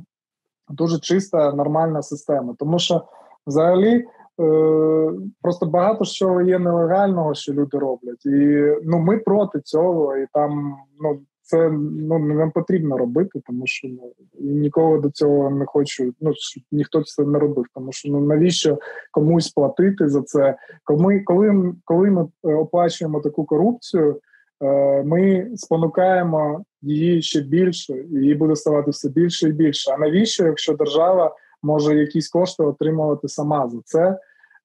дуже 0.70 1.00
чиста, 1.00 1.54
нормальна 1.54 2.02
система, 2.02 2.56
тому 2.60 2.80
що 2.80 3.06
взагалі. 3.48 4.06
Е, 4.42 5.12
просто 5.42 5.66
багато 5.66 6.06
що 6.06 6.42
є 6.42 6.60
нелегального, 6.60 7.34
що 7.34 7.54
люди 7.54 7.78
роблять, 7.78 8.26
і 8.26 8.64
ну 8.84 9.00
ми 9.00 9.18
проти 9.18 9.60
цього, 9.62 10.18
і 10.18 10.28
там 10.34 10.76
ну 11.00 11.20
це 11.42 11.70
ну 12.10 12.20
не 12.20 12.48
потрібно 12.48 12.98
робити, 12.98 13.42
тому 13.46 13.64
що 13.68 13.88
ну 13.88 14.12
нікого 14.40 14.98
до 14.98 15.10
цього 15.10 15.50
не 15.50 15.66
хочу. 15.66 16.14
Ну 16.22 16.34
ніхто 16.72 17.04
це 17.04 17.24
не 17.24 17.40
робив, 17.40 17.66
тому 17.74 17.92
що 17.92 18.10
ну 18.10 18.22
навіщо 18.22 18.78
комусь 19.12 19.50
платити 19.50 20.10
за 20.10 20.22
це? 20.22 20.58
Коли 20.84 21.20
коли, 21.20 21.74
коли 21.86 22.10
ми 22.10 22.28
е, 22.44 22.54
оплачуємо 22.54 23.20
таку 23.20 23.46
корупцію, 23.46 24.20
е, 24.64 25.04
ми 25.04 25.52
спонукаємо 25.56 26.66
її 26.82 27.22
ще 27.22 27.42
більше, 27.42 27.94
і 27.94 28.16
її 28.16 28.36
буде 28.36 28.56
ставати 28.56 28.92
все 28.92 29.10
більше 29.10 29.50
і 29.50 29.52
більше. 29.52 29.92
А 29.92 29.98
навіщо, 29.98 30.46
якщо 30.46 30.74
держава 30.74 31.36
може 31.64 31.96
якісь 31.96 32.30
кошти 32.30 32.64
отримувати 32.64 33.28
сама 33.28 33.70
за 33.70 33.82
це? 33.86 34.20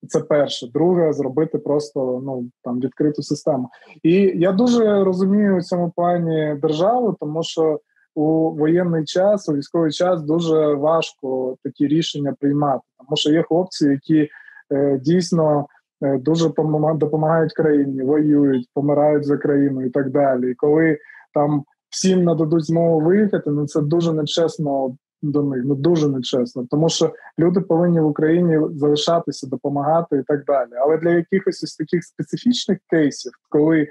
Це 0.07 0.19
перше, 0.19 0.67
друге, 0.67 1.13
зробити 1.13 1.57
просто 1.57 2.21
ну 2.25 2.49
там 2.63 2.79
відкриту 2.79 3.23
систему. 3.23 3.69
І 4.03 4.13
я 4.35 4.51
дуже 4.51 5.03
розумію 5.03 5.57
у 5.57 5.61
цьому 5.61 5.93
плані 5.95 6.55
державу, 6.61 7.17
тому 7.19 7.43
що 7.43 7.79
у 8.15 8.51
воєнний 8.51 9.05
час, 9.05 9.49
у 9.49 9.53
військовий 9.53 9.91
час 9.91 10.21
дуже 10.21 10.73
важко 10.73 11.55
такі 11.63 11.87
рішення 11.87 12.35
приймати, 12.39 12.83
тому 12.97 13.17
що 13.17 13.31
є 13.31 13.43
хлопці, 13.43 13.85
які 13.85 14.29
е, 14.71 14.99
дійсно 15.03 15.67
е, 16.01 16.17
дуже 16.17 16.49
допомагають 16.95 17.53
країні, 17.53 18.01
воюють, 18.01 18.69
помирають 18.73 19.25
за 19.25 19.37
країну 19.37 19.85
і 19.85 19.89
так 19.89 20.09
далі. 20.09 20.51
І 20.51 20.55
коли 20.55 20.97
там 21.33 21.63
всім 21.89 22.23
нададуть 22.23 22.65
змогу 22.65 22.99
виїхати, 22.99 23.49
ну 23.49 23.67
це 23.67 23.81
дуже 23.81 24.13
нечесно 24.13 24.95
до 25.21 25.43
них 25.43 25.63
ну 25.65 25.75
дуже 25.75 26.09
нечесно, 26.09 26.67
тому 26.71 26.89
що 26.89 27.13
люди 27.39 27.61
повинні 27.61 27.99
в 27.99 28.05
Україні 28.05 28.59
залишатися, 28.75 29.47
допомагати 29.47 30.17
і 30.17 30.23
так 30.23 30.45
далі. 30.45 30.69
Але 30.81 30.97
для 30.97 31.09
якихось 31.09 31.63
ось 31.63 31.75
таких 31.75 32.03
специфічних 32.03 32.77
кейсів, 32.89 33.31
коли 33.49 33.87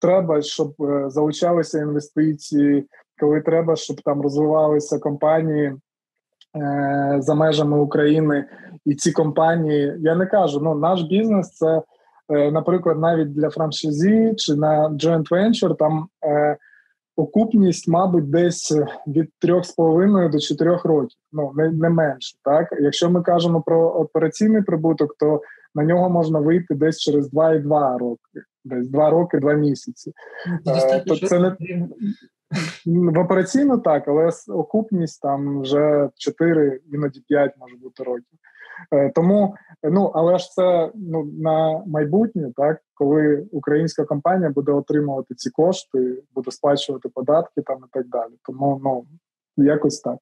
треба, 0.00 0.42
щоб 0.42 0.74
е, 0.80 1.10
залучалися 1.10 1.78
інвестиції, 1.78 2.86
коли 3.20 3.40
треба, 3.40 3.76
щоб 3.76 4.00
там 4.00 4.22
розвивалися 4.22 4.98
компанії 4.98 5.74
е, 6.56 7.16
за 7.18 7.34
межами 7.34 7.78
України, 7.78 8.44
і 8.84 8.94
ці 8.94 9.12
компанії, 9.12 9.94
я 9.98 10.14
не 10.14 10.26
кажу, 10.26 10.60
ну 10.60 10.74
наш 10.74 11.02
бізнес 11.02 11.50
це. 11.50 11.82
Е, 12.30 12.50
наприклад, 12.50 12.98
навіть 12.98 13.34
для 13.34 13.50
франшизі 13.50 14.34
чи 14.36 14.54
на 14.54 14.88
joint 14.88 15.28
venture 15.28 15.76
там 15.76 16.08
окупність, 17.18 17.88
мабуть, 17.88 18.30
десь 18.30 18.72
від 19.06 19.30
3,5 19.44 20.30
до 20.30 20.38
4 20.38 20.78
років, 20.84 21.18
ну 21.32 21.52
не 21.54 21.70
не 21.70 21.88
менше. 21.88 22.36
Так, 22.44 22.68
якщо 22.80 23.10
ми 23.10 23.22
кажемо 23.22 23.62
про 23.62 23.88
операційний 23.88 24.62
прибуток, 24.62 25.16
то 25.18 25.42
на 25.74 25.84
нього 25.84 26.10
можна 26.10 26.40
вийти 26.40 26.74
десь 26.74 26.98
через 26.98 27.32
2,2 27.32 27.98
роки, 27.98 28.42
десь 28.64 28.88
2 28.88 29.10
роки, 29.10 29.38
2 29.38 29.52
місяці. 29.52 30.12
Е, 30.66 31.00
то 31.00 31.16
це 31.16 31.38
не 31.38 31.56
в 32.86 33.18
операційно 33.18 33.78
так, 33.78 34.08
але 34.08 34.30
окупність 34.48 35.22
там 35.22 35.60
вже 35.60 36.08
4, 36.16 36.80
іноді 36.92 37.20
5 37.28 37.54
може 37.58 37.76
бути 37.76 38.02
років. 38.02 38.38
Е, 38.92 39.12
тому 39.14 39.54
ну 39.82 40.12
але 40.14 40.38
ж 40.38 40.50
це 40.50 40.90
ну 40.94 41.24
на 41.24 41.82
майбутнє, 41.86 42.52
так 42.56 42.80
коли 42.94 43.46
українська 43.52 44.04
компанія 44.04 44.50
буде 44.50 44.72
отримувати 44.72 45.34
ці 45.34 45.50
кошти, 45.50 46.22
буде 46.34 46.50
сплачувати 46.50 47.08
податки 47.08 47.62
там 47.62 47.78
і 47.78 47.88
так 47.92 48.08
далі. 48.08 48.32
Тому 48.42 48.80
ну 48.84 49.04
якось 49.64 50.00
так. 50.00 50.18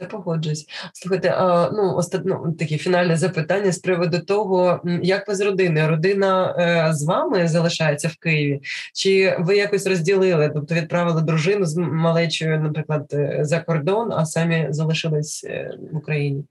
Це 0.00 0.06
погоджуюсь. 0.06 0.66
Слухайте, 0.94 1.28
а, 1.28 1.70
ну 1.72 1.96
остатно 1.96 2.42
ну, 2.46 2.52
таке 2.52 2.78
фінальне 2.78 3.16
запитання 3.16 3.72
з 3.72 3.78
приводу 3.78 4.18
того, 4.18 4.80
як 5.02 5.28
ви 5.28 5.34
з 5.34 5.40
родиною? 5.40 5.88
Родина 5.88 6.56
е, 6.58 6.94
з 6.94 7.04
вами 7.04 7.48
залишається 7.48 8.08
в 8.08 8.16
Києві? 8.16 8.60
Чи 8.94 9.36
ви 9.40 9.56
якось 9.56 9.86
розділили? 9.86 10.50
Тобто 10.54 10.74
відправили 10.74 11.22
дружину 11.22 11.64
з 11.64 11.76
малечою, 11.76 12.60
наприклад, 12.60 13.10
е, 13.12 13.38
за 13.42 13.60
кордон, 13.60 14.12
а 14.12 14.26
самі 14.26 14.66
залишились 14.70 15.44
е, 15.44 15.78
в 15.92 15.96
Україні? 15.96 16.44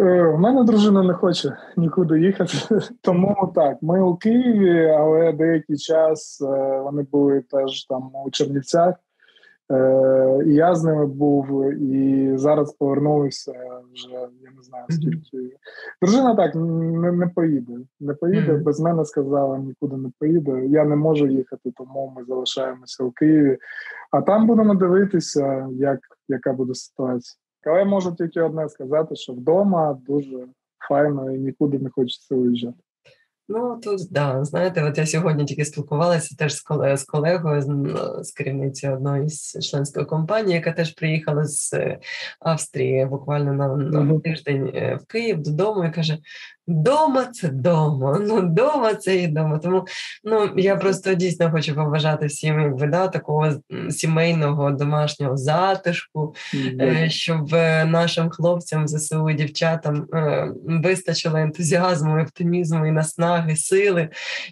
У 0.00 0.02
е, 0.02 0.36
мене 0.38 0.64
дружина 0.64 1.02
не 1.02 1.14
хоче 1.14 1.56
нікуди 1.76 2.20
їхати, 2.20 2.52
тому 3.00 3.52
так, 3.54 3.76
ми 3.82 4.02
у 4.02 4.16
Києві, 4.16 4.88
але 4.88 5.32
деякий 5.32 5.76
час 5.76 6.40
е, 6.42 6.80
вони 6.80 7.06
були 7.12 7.40
теж 7.40 7.84
там 7.84 8.10
у 8.26 8.30
Чернівцях. 8.30 8.94
Е, 9.72 10.42
І 10.46 10.54
я 10.54 10.74
з 10.74 10.84
ними 10.84 11.06
був, 11.06 11.72
і 11.72 12.32
зараз 12.36 12.72
повернулися 12.72 13.52
вже, 13.92 14.14
я 14.42 14.50
не 14.56 14.62
знаю 14.62 14.84
скільки. 14.90 15.56
Дружина 16.02 16.34
так 16.34 16.54
не 16.54 17.12
не 17.12 17.26
поїде. 17.26 17.72
Не 18.00 18.14
поїде, 18.14 18.52
без 18.52 18.80
мене 18.80 19.04
сказала, 19.04 19.58
нікуди 19.58 19.96
не 19.96 20.10
поїде. 20.18 20.66
Я 20.66 20.84
не 20.84 20.96
можу 20.96 21.26
їхати, 21.26 21.72
тому 21.76 22.12
ми 22.16 22.24
залишаємося 22.24 23.04
в 23.04 23.12
Києві. 23.12 23.58
А 24.10 24.20
там 24.22 24.46
будемо 24.46 24.74
дивитися, 24.74 25.68
як, 25.72 25.98
яка 26.28 26.52
буде 26.52 26.74
ситуація. 26.74 27.40
Але 27.66 27.84
можу 27.84 28.14
тільки 28.14 28.40
одне 28.40 28.68
сказати, 28.68 29.16
що 29.16 29.32
вдома 29.32 29.98
дуже 30.06 30.46
файно 30.88 31.34
і 31.34 31.38
нікуди 31.38 31.78
не 31.78 31.90
хочеться 31.90 32.34
виїжджати. 32.34 32.78
Ну 33.52 33.80
тут 33.82 34.00
да, 34.10 34.44
знаєте, 34.44 34.84
от 34.84 34.98
я 34.98 35.06
сьогодні 35.06 35.44
тільки 35.44 35.64
спілкувалася 35.64 36.36
теж 36.36 36.54
з 36.54 36.60
колегою 36.60 36.96
з 36.96 37.04
колегою, 37.04 37.62
з 38.24 38.32
керівницею 38.32 38.94
одної 38.94 39.28
з 39.28 39.58
членської 39.70 40.06
компанії, 40.06 40.54
яка 40.54 40.72
теж 40.72 40.94
приїхала 40.94 41.44
з 41.44 41.72
е, 41.72 41.98
Австрії 42.40 43.06
буквально 43.06 43.52
на, 43.52 43.76
на 43.76 44.20
тиждень 44.20 44.72
е, 44.74 44.98
в 45.02 45.06
Київ 45.06 45.42
додому 45.42 45.84
і 45.84 45.90
каже: 45.90 46.18
Дома 46.70 47.24
це 47.24 47.48
дома, 47.48 48.18
ну 48.20 48.42
дома 48.42 48.94
це 48.94 49.16
і 49.16 49.26
дома. 49.26 49.58
Тому 49.58 49.86
ну 50.24 50.50
я 50.56 50.76
просто 50.76 51.14
дійсно 51.14 51.50
хочу 51.50 51.74
побажати 51.74 52.26
всім 52.26 52.60
якби, 52.60 52.86
да, 52.86 53.08
такого 53.08 53.52
сімейного 53.90 54.70
домашнього 54.70 55.36
затишку, 55.36 56.34
mm-hmm. 56.54 57.10
щоб 57.10 57.54
е, 57.54 57.84
нашим 57.84 58.30
хлопцям, 58.30 58.88
ЗСУ 58.88 59.30
і 59.30 59.34
дівчатам 59.34 60.06
е, 60.14 60.48
вистачило 60.64 61.38
ентузіазму, 61.38 62.22
оптимізму 62.22 62.86
і 62.86 62.90
наснаги, 62.90 63.56
сили, 63.56 64.08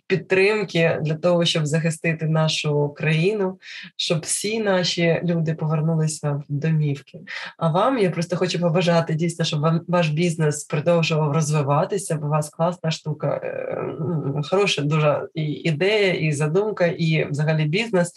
підтримки 0.07 0.98
для 1.02 1.14
того, 1.14 1.44
щоб 1.44 1.66
захистити 1.66 2.26
нашу 2.26 2.94
країну, 2.96 3.59
щоб 3.96 4.20
всі 4.20 4.61
наші 4.61 5.20
люди 5.24 5.54
повернулися 5.54 6.31
в 6.31 6.42
домівки. 6.48 7.18
А 7.59 7.68
вам 7.68 7.98
я 7.98 8.11
просто 8.11 8.37
хочу 8.37 8.61
побажати 8.61 9.14
дійсно, 9.14 9.44
щоб 9.44 9.85
ваш 9.88 10.09
бізнес 10.09 10.64
продовжував 10.64 11.33
розвиватися 11.33 12.07
бо 12.14 12.26
у 12.26 12.30
вас 12.30 12.50
класна 12.50 12.90
штука, 12.90 13.40
е, 13.42 14.42
хороша 14.50 14.82
дуже 14.82 15.28
і 15.34 15.42
ідея, 15.42 16.12
і 16.12 16.32
задумка, 16.32 16.86
і 16.86 17.26
взагалі 17.30 17.64
бізнес. 17.64 18.12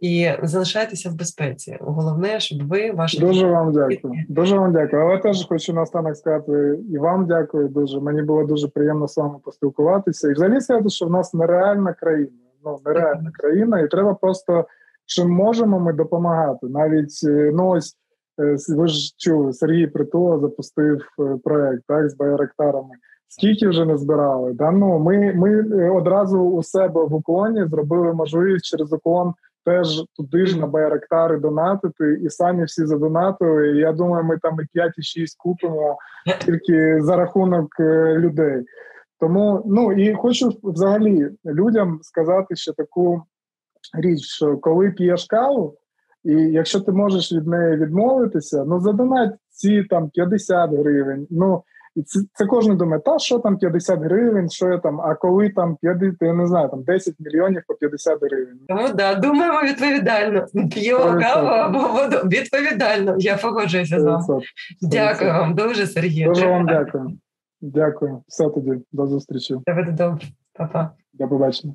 І 0.00 0.30
залишайтеся 0.42 1.10
в 1.10 1.14
безпеці. 1.14 1.76
Головне, 1.80 2.40
щоб 2.40 2.68
ви 2.68 2.92
ваші 2.92 3.20
дуже 3.20 3.46
вам 3.46 3.72
дякую. 3.72 4.14
Дуже 4.28 4.58
вам 4.58 4.72
дякую. 4.72 5.02
Але 5.02 5.18
теж 5.18 5.46
хочу 5.46 5.72
наостанок 5.72 6.16
сказати 6.16 6.78
і 6.92 6.98
вам 6.98 7.26
дякую. 7.26 7.68
Дуже 7.68 8.00
мені 8.00 8.22
було 8.22 8.44
дуже 8.44 8.68
приємно 8.68 9.08
з 9.08 9.16
вами 9.16 9.34
поспілкуватися. 9.44 10.30
І 10.30 10.32
взагалі 10.32 10.60
сказати, 10.60 10.88
що 10.88 11.06
в 11.06 11.10
нас 11.10 11.34
нереальна 11.34 11.92
країна. 11.92 12.30
Ну 12.64 12.78
нереальна 12.86 13.30
країна, 13.30 13.80
і 13.80 13.88
треба 13.88 14.14
просто 14.14 14.66
чим 15.06 15.30
можемо 15.30 15.80
ми 15.80 15.92
допомагати. 15.92 16.66
Навіть 16.66 17.20
е, 17.24 17.50
ну 17.54 17.68
ось. 17.68 17.96
Е, 18.40 18.56
ви 18.68 18.88
ж 18.88 19.14
чули, 19.18 19.52
Сергій 19.52 19.86
Притула 19.86 20.38
запустив 20.38 21.00
проект 21.44 21.82
так 21.88 22.10
з 22.10 22.16
байректарами. 22.16 22.94
Скільки 23.28 23.68
вже 23.68 23.84
не 23.84 23.98
збирали? 23.98 24.52
Да? 24.52 24.70
Ну, 24.70 24.98
Ми 24.98 25.32
ми 25.34 25.50
е, 25.50 25.90
одразу 25.90 26.40
у 26.40 26.62
себе 26.62 27.04
в 27.04 27.14
уклоні 27.14 27.64
зробили 27.66 28.12
можливість 28.12 28.64
через 28.64 28.92
уклон 28.92 29.34
теж 29.64 30.04
туди 30.16 30.46
ж 30.46 30.60
на 30.60 30.66
байрактари 30.66 31.38
донатити, 31.38 32.20
і 32.22 32.30
самі 32.30 32.64
всі 32.64 32.86
задонатили. 32.86 33.68
Я 33.68 33.92
думаю, 33.92 34.24
ми 34.24 34.38
там 34.38 34.58
і 34.62 34.66
5, 34.72 34.92
і 34.98 35.02
6 35.02 35.38
купимо 35.38 35.98
тільки 36.44 37.02
за 37.02 37.16
рахунок 37.16 37.80
е, 37.80 38.14
людей. 38.18 38.64
Тому 39.20 39.62
ну 39.66 39.92
і 39.92 40.14
хочу 40.14 40.52
взагалі 40.62 41.30
людям 41.46 41.98
сказати 42.02 42.56
ще 42.56 42.72
таку 42.72 43.22
річ, 43.94 44.20
що 44.20 44.56
коли 44.58 44.90
п'єш 44.90 45.24
каву, 45.24 45.76
і 46.24 46.32
якщо 46.32 46.80
ти 46.80 46.92
можеш 46.92 47.32
від 47.32 47.46
неї 47.46 47.76
відмовитися, 47.76 48.64
ну 48.64 48.80
задонать 48.80 49.34
ці 49.50 49.82
там 49.82 50.10
50 50.10 50.70
гривень. 50.70 51.26
ну 51.30 51.62
і 51.96 52.02
це 52.02 52.20
це 52.34 52.46
кожен 52.46 52.76
думає, 52.76 53.02
та 53.04 53.18
що 53.18 53.38
там 53.38 53.58
50 53.58 54.00
гривень, 54.00 54.50
що 54.50 54.68
я 54.68 54.78
там, 54.78 55.00
а 55.00 55.14
коли 55.14 55.50
там 55.50 55.76
50, 55.82 56.16
я 56.20 56.34
не 56.34 56.46
знаю, 56.46 56.68
там 56.68 56.82
10 56.82 57.14
мільйонів 57.18 57.62
по 57.66 57.74
50 57.74 58.18
гривень. 58.22 58.58
Тому 58.68 58.88
да, 58.94 59.14
думаємо 59.14 59.62
відповідально. 59.62 60.46
П'ємо 60.70 61.20
каву 61.20 61.48
або 61.48 61.78
воду 61.78 62.16
відповідально. 62.28 63.16
Я 63.18 63.36
погоджуюся 63.36 64.00
з 64.00 64.04
вами. 64.04 64.42
Дякую 64.82 65.30
вам 65.30 65.54
дуже, 65.54 65.86
Сергій. 65.86 66.24
Дуже 66.24 66.46
вам 66.46 66.66
дякую. 66.66 67.18
Дякую. 67.60 68.22
Все 68.28 68.50
тоді, 68.50 68.72
до 68.92 69.06
зустрічі. 69.06 69.56
Тебе 69.66 69.92
добре, 69.92 70.26
Па-па. 70.52 70.90
До 71.12 71.28
побачення. 71.28 71.74